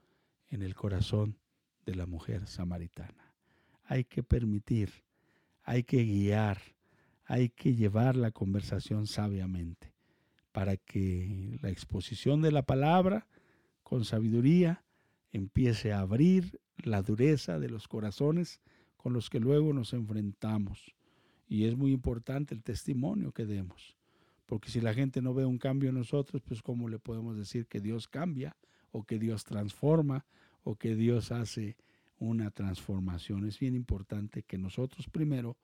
en 0.50 0.64
el 0.64 0.74
corazón 0.74 1.38
de 1.86 1.96
la 1.96 2.06
mujer 2.06 2.48
samaritana. 2.48 3.34
Hay 3.86 4.06
que 4.06 4.24
permitir, 4.24 4.92
hay 5.64 5.84
que 5.84 6.04
guiar, 6.04 6.60
hay 7.26 7.50
que 7.50 7.76
llevar 7.76 8.16
la 8.16 8.32
conversación 8.32 9.06
sabiamente 9.06 9.94
para 10.52 10.78
que 10.78 11.60
la 11.62 11.70
exposición 11.70 12.42
de 12.42 12.52
la 12.52 12.64
palabra 12.64 13.28
con 13.84 14.04
sabiduría 14.04 14.84
empiece 15.32 15.94
a 15.94 16.00
abrir 16.00 16.60
la 16.78 17.02
dureza 17.02 17.60
de 17.60 17.70
los 17.70 17.88
corazones 17.88 18.60
con 18.98 19.14
los 19.14 19.30
que 19.30 19.40
luego 19.40 19.74
nos 19.74 19.94
enfrentamos. 19.94 20.96
Y 21.48 21.66
es 21.66 21.76
muy 21.76 21.92
importante 21.92 22.54
el 22.54 22.64
testimonio 22.64 23.32
que 23.32 23.46
demos, 23.46 23.96
porque 24.46 24.70
si 24.70 24.82
la 24.82 24.94
gente 24.94 25.22
no 25.22 25.34
ve 25.34 25.46
un 25.46 25.58
cambio 25.58 25.90
en 25.90 25.96
nosotros, 25.96 26.42
pues 26.46 26.62
¿cómo 26.62 26.90
le 26.90 27.00
podemos 27.00 27.38
decir 27.38 27.68
que 27.68 27.80
Dios 27.80 28.08
cambia 28.08 28.56
o 28.92 29.04
que 29.04 29.20
Dios 29.20 29.44
transforma 29.44 30.26
o 30.64 30.76
que 30.76 30.96
Dios 30.96 31.32
hace 31.32 31.78
una 32.20 32.52
transformación? 32.52 33.46
Es 33.46 33.60
bien 33.60 33.76
importante 33.76 34.44
que 34.44 34.58
nosotros 34.58 35.08
primero 35.10 35.58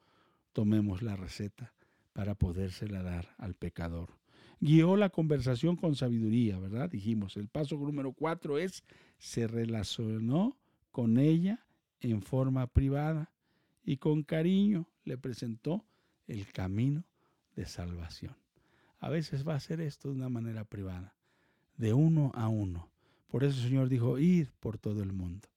tomemos 0.54 1.02
la 1.02 1.16
receta 1.16 1.74
para 2.14 2.34
podérsela 2.34 3.04
dar 3.04 3.36
al 3.38 3.56
pecador 3.56 4.25
guió 4.60 4.96
la 4.96 5.10
conversación 5.10 5.76
con 5.76 5.96
sabiduría, 5.96 6.60
¿verdad? 6.60 6.90
Dijimos, 6.90 7.38
el 7.38 7.48
paso 7.48 7.76
número 7.78 8.14
cuatro 8.14 8.58
es, 8.58 8.84
se 9.18 9.48
relacionó 9.48 10.58
con 10.92 11.18
ella 11.18 11.66
en 12.00 12.22
forma 12.22 12.68
privada 12.68 13.32
y 13.84 13.98
con 13.98 14.24
cariño 14.24 14.88
le 15.04 15.18
presentó 15.18 15.86
el 16.28 16.52
camino 16.52 17.04
de 17.56 17.66
salvación. 17.66 18.36
A 19.00 19.10
veces 19.10 19.48
va 19.48 19.56
a 19.56 19.60
ser 19.60 19.82
esto 19.82 20.10
de 20.10 20.16
una 20.16 20.30
manera 20.30 20.64
privada, 20.66 21.16
de 21.78 21.94
uno 21.94 22.32
a 22.34 22.48
uno. 22.48 22.90
Por 23.28 23.44
eso 23.44 23.58
el 23.58 23.68
Señor 23.68 23.90
dijo, 23.90 24.18
ir 24.18 24.52
por 24.60 24.78
todo 24.78 25.04
el 25.04 25.14
mundo. 25.14 25.48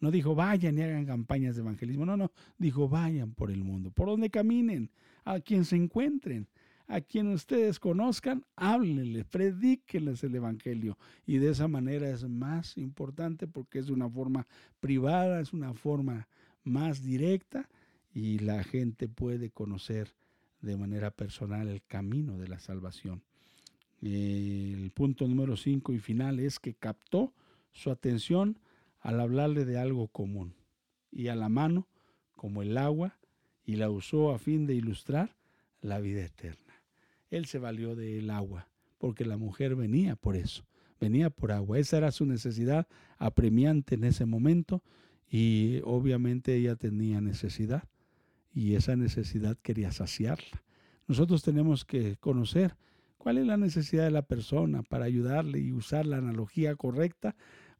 No 0.00 0.10
dijo, 0.10 0.34
vayan 0.34 0.78
y 0.78 0.82
hagan 0.82 1.06
campañas 1.06 1.54
de 1.54 1.62
evangelismo. 1.62 2.04
No, 2.04 2.16
no, 2.16 2.32
dijo, 2.58 2.88
vayan 2.88 3.34
por 3.34 3.50
el 3.50 3.62
mundo, 3.62 3.90
por 3.90 4.08
donde 4.08 4.30
caminen, 4.30 4.90
a 5.24 5.40
quien 5.40 5.64
se 5.64 5.76
encuentren 5.76 6.48
a 6.86 7.00
quien 7.00 7.28
ustedes 7.28 7.78
conozcan, 7.78 8.44
háblenle, 8.56 9.24
predíquenles 9.24 10.22
el 10.24 10.34
Evangelio. 10.34 10.98
Y 11.26 11.38
de 11.38 11.50
esa 11.50 11.68
manera 11.68 12.10
es 12.10 12.28
más 12.28 12.76
importante 12.76 13.46
porque 13.46 13.78
es 13.78 13.88
una 13.88 14.08
forma 14.08 14.46
privada, 14.80 15.40
es 15.40 15.52
una 15.52 15.74
forma 15.74 16.28
más 16.64 17.02
directa 17.02 17.68
y 18.14 18.38
la 18.40 18.62
gente 18.64 19.08
puede 19.08 19.50
conocer 19.50 20.14
de 20.60 20.76
manera 20.76 21.10
personal 21.10 21.68
el 21.68 21.82
camino 21.82 22.38
de 22.38 22.48
la 22.48 22.58
salvación. 22.60 23.22
El 24.00 24.90
punto 24.94 25.28
número 25.28 25.56
5 25.56 25.92
y 25.92 25.98
final 25.98 26.40
es 26.40 26.58
que 26.58 26.74
captó 26.74 27.32
su 27.72 27.90
atención 27.90 28.58
al 29.00 29.20
hablarle 29.20 29.64
de 29.64 29.78
algo 29.78 30.08
común 30.08 30.54
y 31.10 31.28
a 31.28 31.36
la 31.36 31.48
mano 31.48 31.86
como 32.36 32.62
el 32.62 32.76
agua 32.76 33.16
y 33.64 33.76
la 33.76 33.90
usó 33.90 34.32
a 34.32 34.38
fin 34.38 34.66
de 34.66 34.74
ilustrar 34.74 35.36
la 35.80 36.00
vida 36.00 36.24
eterna. 36.24 36.61
Él 37.32 37.46
se 37.46 37.58
valió 37.58 37.96
del 37.96 38.28
agua, 38.28 38.68
porque 38.98 39.24
la 39.24 39.38
mujer 39.38 39.74
venía 39.74 40.16
por 40.16 40.36
eso, 40.36 40.66
venía 41.00 41.30
por 41.30 41.50
agua. 41.50 41.78
Esa 41.78 41.96
era 41.96 42.12
su 42.12 42.26
necesidad 42.26 42.86
apremiante 43.16 43.94
en 43.94 44.04
ese 44.04 44.26
momento 44.26 44.82
y 45.30 45.80
obviamente 45.84 46.54
ella 46.54 46.76
tenía 46.76 47.22
necesidad 47.22 47.84
y 48.52 48.74
esa 48.74 48.96
necesidad 48.96 49.56
quería 49.62 49.92
saciarla. 49.92 50.62
Nosotros 51.08 51.42
tenemos 51.42 51.86
que 51.86 52.16
conocer 52.16 52.76
cuál 53.16 53.38
es 53.38 53.46
la 53.46 53.56
necesidad 53.56 54.04
de 54.04 54.10
la 54.10 54.26
persona 54.26 54.82
para 54.82 55.06
ayudarle 55.06 55.58
y 55.58 55.72
usar 55.72 56.04
la 56.04 56.18
analogía 56.18 56.76
correcta, 56.76 57.34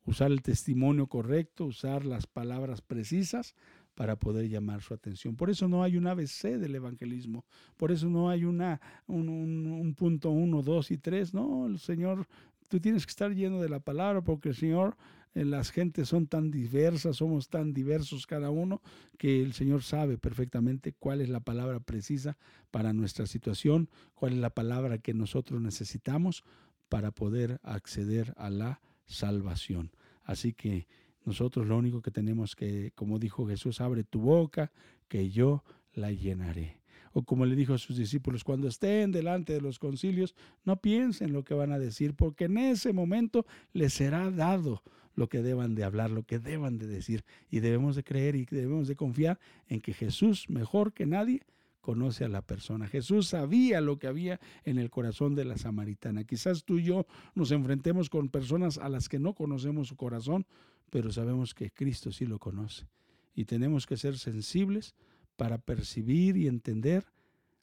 usar 0.06 0.32
el 0.32 0.40
testimonio 0.40 1.08
correcto, 1.08 1.66
usar 1.66 2.06
las 2.06 2.26
palabras 2.26 2.80
precisas 2.80 3.54
para 3.94 4.16
poder 4.16 4.48
llamar 4.48 4.82
su 4.82 4.94
atención. 4.94 5.36
Por 5.36 5.50
eso 5.50 5.68
no 5.68 5.82
hay 5.82 5.96
un 5.96 6.06
ABC 6.06 6.58
del 6.58 6.74
evangelismo, 6.74 7.44
por 7.76 7.92
eso 7.92 8.08
no 8.08 8.30
hay 8.30 8.44
una, 8.44 8.80
un, 9.06 9.94
punto 9.96 10.30
uno, 10.30 10.62
dos 10.62 10.90
y 10.90 10.98
tres. 10.98 11.34
No, 11.34 11.66
el 11.66 11.78
Señor, 11.78 12.26
tú 12.68 12.80
tienes 12.80 13.04
que 13.04 13.10
estar 13.10 13.32
lleno 13.34 13.60
de 13.60 13.68
la 13.68 13.80
palabra 13.80 14.22
porque 14.22 14.50
el 14.50 14.54
Señor, 14.54 14.96
eh, 15.34 15.44
las 15.44 15.70
gentes 15.70 16.08
son 16.08 16.26
tan 16.26 16.50
diversas, 16.50 17.16
somos 17.16 17.48
tan 17.48 17.72
diversos 17.72 18.26
cada 18.26 18.50
uno, 18.50 18.80
que 19.18 19.42
el 19.42 19.52
Señor 19.52 19.82
sabe 19.82 20.18
perfectamente 20.18 20.92
cuál 20.92 21.20
es 21.20 21.28
la 21.28 21.40
palabra 21.40 21.80
precisa 21.80 22.38
para 22.70 22.92
nuestra 22.92 23.26
situación, 23.26 23.90
cuál 24.14 24.32
es 24.32 24.38
la 24.38 24.50
palabra 24.50 24.98
que 24.98 25.14
nosotros 25.14 25.60
necesitamos 25.60 26.44
para 26.88 27.10
poder 27.10 27.60
acceder 27.62 28.34
a 28.36 28.50
la 28.50 28.80
salvación. 29.06 29.92
Así 30.24 30.52
que 30.52 30.86
nosotros 31.24 31.66
lo 31.66 31.76
único 31.76 32.02
que 32.02 32.10
tenemos 32.10 32.56
que, 32.56 32.92
como 32.94 33.18
dijo 33.18 33.46
Jesús, 33.46 33.80
abre 33.80 34.04
tu 34.04 34.20
boca, 34.20 34.72
que 35.08 35.30
yo 35.30 35.64
la 35.92 36.10
llenaré. 36.10 36.80
O 37.12 37.22
como 37.22 37.44
le 37.44 37.54
dijo 37.54 37.74
a 37.74 37.78
sus 37.78 37.96
discípulos, 37.96 38.42
cuando 38.42 38.68
estén 38.68 39.12
delante 39.12 39.52
de 39.52 39.60
los 39.60 39.78
concilios, 39.78 40.34
no 40.64 40.80
piensen 40.80 41.32
lo 41.32 41.44
que 41.44 41.54
van 41.54 41.72
a 41.72 41.78
decir, 41.78 42.14
porque 42.14 42.44
en 42.44 42.56
ese 42.56 42.92
momento 42.92 43.44
les 43.72 43.92
será 43.92 44.30
dado 44.30 44.82
lo 45.14 45.28
que 45.28 45.42
deban 45.42 45.74
de 45.74 45.84
hablar, 45.84 46.10
lo 46.10 46.22
que 46.22 46.38
deban 46.38 46.78
de 46.78 46.86
decir. 46.86 47.24
Y 47.50 47.60
debemos 47.60 47.96
de 47.96 48.04
creer 48.04 48.34
y 48.34 48.46
debemos 48.46 48.88
de 48.88 48.96
confiar 48.96 49.38
en 49.68 49.80
que 49.80 49.92
Jesús, 49.92 50.48
mejor 50.48 50.94
que 50.94 51.04
nadie, 51.04 51.42
conoce 51.82 52.24
a 52.24 52.28
la 52.28 52.42
persona. 52.42 52.86
Jesús 52.86 53.28
sabía 53.28 53.80
lo 53.80 53.98
que 53.98 54.06
había 54.06 54.40
en 54.64 54.78
el 54.78 54.88
corazón 54.88 55.34
de 55.34 55.44
la 55.44 55.58
samaritana. 55.58 56.24
Quizás 56.24 56.64
tú 56.64 56.78
y 56.78 56.84
yo 56.84 57.06
nos 57.34 57.50
enfrentemos 57.50 58.08
con 58.08 58.30
personas 58.30 58.78
a 58.78 58.88
las 58.88 59.08
que 59.08 59.18
no 59.18 59.34
conocemos 59.34 59.88
su 59.88 59.96
corazón, 59.96 60.46
pero 60.92 61.10
sabemos 61.10 61.54
que 61.54 61.70
Cristo 61.70 62.12
sí 62.12 62.26
lo 62.26 62.38
conoce. 62.38 62.86
Y 63.34 63.46
tenemos 63.46 63.86
que 63.86 63.96
ser 63.96 64.18
sensibles 64.18 64.94
para 65.36 65.56
percibir 65.56 66.36
y 66.36 66.48
entender 66.48 67.06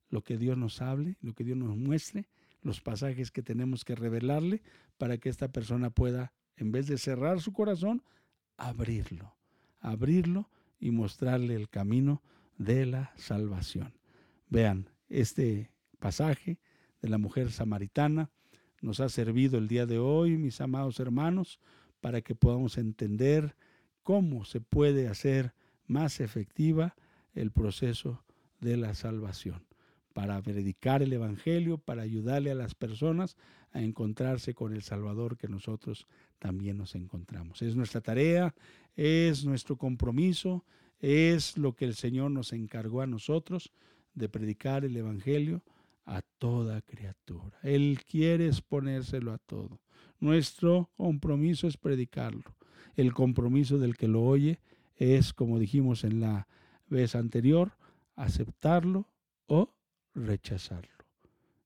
lo 0.09 0.23
que 0.23 0.39
Dios 0.39 0.57
nos 0.57 0.81
hable, 0.81 1.15
lo 1.21 1.35
que 1.35 1.43
Dios 1.43 1.55
nos 1.55 1.77
muestre, 1.77 2.27
los 2.63 2.81
pasajes 2.81 3.29
que 3.29 3.43
tenemos 3.43 3.85
que 3.85 3.93
revelarle 3.93 4.63
para 4.97 5.19
que 5.19 5.29
esta 5.29 5.51
persona 5.51 5.91
pueda, 5.91 6.33
en 6.57 6.71
vez 6.71 6.87
de 6.87 6.97
cerrar 6.97 7.39
su 7.39 7.53
corazón, 7.53 8.01
abrirlo, 8.57 9.35
abrirlo 9.79 10.49
y 10.79 10.89
mostrarle 10.89 11.53
el 11.53 11.69
camino 11.69 12.23
de 12.57 12.87
la 12.87 13.13
salvación. 13.15 13.93
Vean, 14.49 14.89
este 15.07 15.71
pasaje 15.99 16.57
de 16.99 17.09
la 17.09 17.19
mujer 17.19 17.51
samaritana 17.51 18.31
nos 18.81 18.99
ha 19.01 19.09
servido 19.09 19.59
el 19.59 19.67
día 19.67 19.85
de 19.85 19.99
hoy, 19.99 20.35
mis 20.35 20.61
amados 20.61 20.99
hermanos, 20.99 21.59
para 22.01 22.21
que 22.21 22.35
podamos 22.35 22.77
entender 22.77 23.55
cómo 24.03 24.45
se 24.45 24.61
puede 24.61 25.07
hacer 25.07 25.53
más 25.87 26.19
efectiva 26.19 26.95
el 27.33 27.51
proceso 27.51 28.23
de 28.59 28.77
la 28.77 28.93
salvación, 28.93 29.63
para 30.13 30.41
predicar 30.41 31.01
el 31.01 31.13
Evangelio, 31.13 31.77
para 31.77 32.01
ayudarle 32.01 32.51
a 32.51 32.55
las 32.55 32.75
personas 32.75 33.37
a 33.71 33.81
encontrarse 33.81 34.53
con 34.53 34.73
el 34.73 34.81
Salvador 34.81 35.37
que 35.37 35.47
nosotros 35.47 36.07
también 36.39 36.77
nos 36.77 36.95
encontramos. 36.95 37.61
Es 37.61 37.75
nuestra 37.75 38.01
tarea, 38.01 38.55
es 38.95 39.45
nuestro 39.45 39.77
compromiso, 39.77 40.65
es 40.99 41.57
lo 41.57 41.73
que 41.73 41.85
el 41.85 41.95
Señor 41.95 42.31
nos 42.31 42.51
encargó 42.51 43.01
a 43.01 43.07
nosotros 43.07 43.71
de 44.13 44.27
predicar 44.27 44.85
el 44.85 44.97
Evangelio 44.97 45.63
a 46.05 46.21
toda 46.39 46.81
criatura. 46.81 47.57
Él 47.61 47.99
quiere 48.09 48.47
exponérselo 48.47 49.31
a 49.31 49.37
todo. 49.37 49.79
Nuestro 50.19 50.89
compromiso 50.97 51.67
es 51.67 51.77
predicarlo. 51.77 52.55
El 52.95 53.13
compromiso 53.13 53.77
del 53.77 53.95
que 53.95 54.07
lo 54.07 54.21
oye 54.21 54.59
es, 54.95 55.33
como 55.33 55.59
dijimos 55.59 56.03
en 56.03 56.19
la 56.19 56.47
vez 56.87 57.15
anterior, 57.15 57.77
aceptarlo 58.15 59.07
o 59.47 59.73
rechazarlo. 60.13 61.05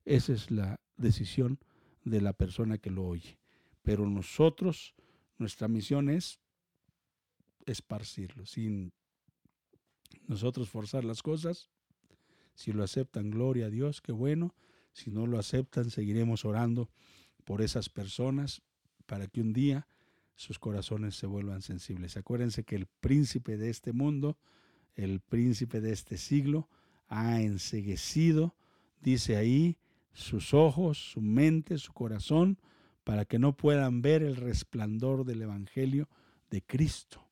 Esa 0.05 0.33
es 0.33 0.51
la 0.51 0.79
decisión 0.97 1.59
de 2.03 2.21
la 2.21 2.33
persona 2.33 2.77
que 2.77 2.91
lo 2.91 3.05
oye. 3.05 3.39
Pero 3.81 4.07
nosotros, 4.07 4.93
nuestra 5.37 5.67
misión 5.67 6.09
es 6.09 6.39
esparcirlo, 7.65 8.45
sin 8.45 8.93
nosotros 10.27 10.69
forzar 10.69 11.03
las 11.03 11.23
cosas. 11.23 11.71
Si 12.53 12.71
lo 12.71 12.83
aceptan, 12.83 13.31
gloria 13.31 13.67
a 13.67 13.69
Dios, 13.69 14.01
qué 14.01 14.11
bueno. 14.11 14.53
Si 14.91 15.09
no 15.09 15.25
lo 15.25 15.39
aceptan, 15.39 15.89
seguiremos 15.89 16.45
orando 16.45 16.91
por 17.43 17.61
esas 17.61 17.89
personas 17.89 18.61
para 19.05 19.27
que 19.27 19.41
un 19.41 19.53
día 19.53 19.87
sus 20.35 20.59
corazones 20.59 21.15
se 21.15 21.27
vuelvan 21.27 21.61
sensibles. 21.61 22.17
Acuérdense 22.17 22.63
que 22.63 22.75
el 22.75 22.87
príncipe 22.87 23.57
de 23.57 23.69
este 23.69 23.93
mundo, 23.93 24.37
el 24.95 25.19
príncipe 25.19 25.81
de 25.81 25.91
este 25.91 26.17
siglo, 26.17 26.69
ha 27.07 27.41
enseguecido, 27.41 28.55
dice 29.01 29.37
ahí, 29.37 29.77
sus 30.13 30.53
ojos, 30.53 31.11
su 31.11 31.21
mente, 31.21 31.77
su 31.77 31.93
corazón, 31.93 32.59
para 33.03 33.25
que 33.25 33.39
no 33.39 33.55
puedan 33.55 34.01
ver 34.01 34.23
el 34.23 34.35
resplandor 34.35 35.25
del 35.25 35.41
Evangelio 35.41 36.07
de 36.49 36.61
Cristo. 36.61 37.27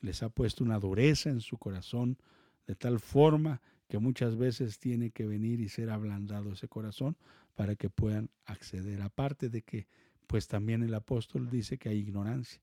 Les 0.00 0.22
ha 0.22 0.28
puesto 0.28 0.62
una 0.62 0.78
dureza 0.78 1.30
en 1.30 1.40
su 1.40 1.56
corazón 1.56 2.18
de 2.66 2.74
tal 2.74 3.00
forma 3.00 3.62
que 3.88 3.98
muchas 3.98 4.36
veces 4.36 4.78
tiene 4.78 5.10
que 5.10 5.26
venir 5.26 5.60
y 5.60 5.68
ser 5.68 5.90
ablandado 5.90 6.52
ese 6.52 6.68
corazón 6.68 7.16
para 7.54 7.76
que 7.76 7.90
puedan 7.90 8.30
acceder. 8.44 9.02
Aparte 9.02 9.48
de 9.48 9.62
que, 9.62 9.86
pues 10.26 10.48
también 10.48 10.82
el 10.82 10.94
apóstol 10.94 11.50
dice 11.50 11.78
que 11.78 11.88
hay 11.88 11.98
ignorancia, 11.98 12.60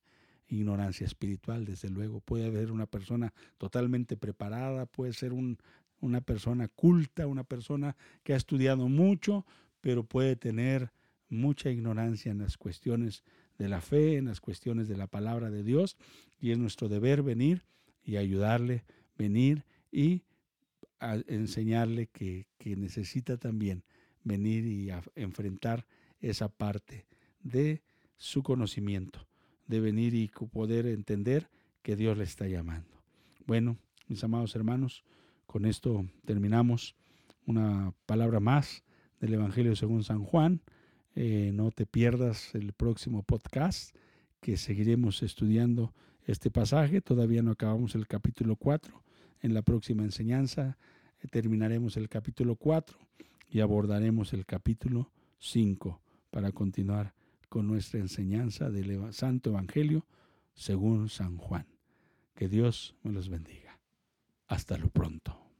ignorancia 0.48 1.06
espiritual, 1.06 1.66
desde 1.66 1.89
luego. 1.89 2.20
Puede 2.20 2.48
haber 2.48 2.72
una 2.72 2.86
persona 2.86 3.34
totalmente 3.58 4.18
preparada, 4.18 4.86
puede 4.86 5.14
ser 5.14 5.34
un, 5.34 5.58
una 6.00 6.22
persona 6.22 6.68
culta, 6.68 7.28
una 7.28 7.44
persona 7.44 7.96
que 8.24 8.34
ha 8.34 8.38
estudiado 8.38 8.89
mucho, 8.89 9.46
pero 9.80 10.04
puede 10.04 10.36
tener 10.36 10.92
mucha 11.30 11.70
ignorancia 11.70 12.32
en 12.32 12.39
las 12.39 12.58
cuestiones 12.58 13.24
de 13.58 13.70
la 13.70 13.80
fe, 13.80 14.18
en 14.18 14.26
las 14.26 14.42
cuestiones 14.42 14.88
de 14.88 14.98
la 14.98 15.08
palabra 15.08 15.50
de 15.50 15.64
Dios, 15.64 15.96
y 16.39 16.52
es 16.52 16.58
nuestro 16.58 16.89
deber 16.89 17.24
venir 17.24 17.64
y 18.04 18.18
ayudarle, 18.18 18.84
venir 19.18 19.64
y 19.92 20.24
enseñarle 21.28 22.08
que, 22.08 22.48
que 22.58 22.76
necesita 22.76 23.38
también 23.38 23.84
venir 24.24 24.65
y 24.65 24.89
enfrentar 25.15 25.86
esa 26.22 26.49
parte 26.49 27.05
de 27.43 27.82
su 28.17 28.43
conocimiento, 28.43 29.28
de 29.67 29.80
venir 29.80 30.13
y 30.13 30.28
poder 30.28 30.86
entender 30.86 31.49
que 31.82 31.95
Dios 31.95 32.17
le 32.17 32.24
está 32.24 32.47
llamando. 32.47 33.01
Bueno, 33.45 33.78
mis 34.07 34.24
amados 34.24 34.55
hermanos, 34.55 35.03
con 35.47 35.65
esto 35.65 36.05
terminamos 36.26 36.95
una 37.45 37.93
palabra 38.05 38.39
más 38.39 38.84
del 39.19 39.34
Evangelio 39.34 39.76
según 39.76 40.03
San 40.03 40.24
Juan. 40.24 40.61
Eh, 41.15 41.51
no 41.53 41.72
te 41.72 41.86
pierdas 41.86 42.53
el 42.55 42.74
próximo 42.74 43.24
podcast 43.24 43.95
que 44.39 44.57
seguiremos 44.57 45.24
estudiando 45.24 45.93
este 46.26 46.51
pasaje. 46.51 47.01
Todavía 47.01 47.41
no 47.41 47.51
acabamos 47.51 47.95
el 47.95 48.07
capítulo 48.07 48.55
4. 48.55 49.03
En 49.41 49.53
la 49.53 49.63
próxima 49.63 50.03
enseñanza 50.03 50.78
eh, 51.22 51.28
terminaremos 51.28 51.97
el 51.97 52.07
capítulo 52.07 52.55
4 52.55 52.97
y 53.52 53.60
abordaremos 53.60 54.32
el 54.34 54.45
capítulo 54.45 55.12
5 55.39 56.02
para 56.30 56.54
continuar 56.54 57.14
con 57.49 57.68
nuestra 57.68 57.99
enseñanza 57.99 58.70
del 58.70 59.14
Santo 59.14 59.49
Evangelio 59.49 60.06
según 60.54 61.10
San 61.10 61.38
Juan. 61.38 61.68
Que 62.34 62.47
Dios 62.47 62.95
me 63.04 63.12
los 63.12 63.28
bendiga. 63.28 63.78
Hasta 64.47 64.78
lo 64.78 64.89
pronto. 64.89 65.51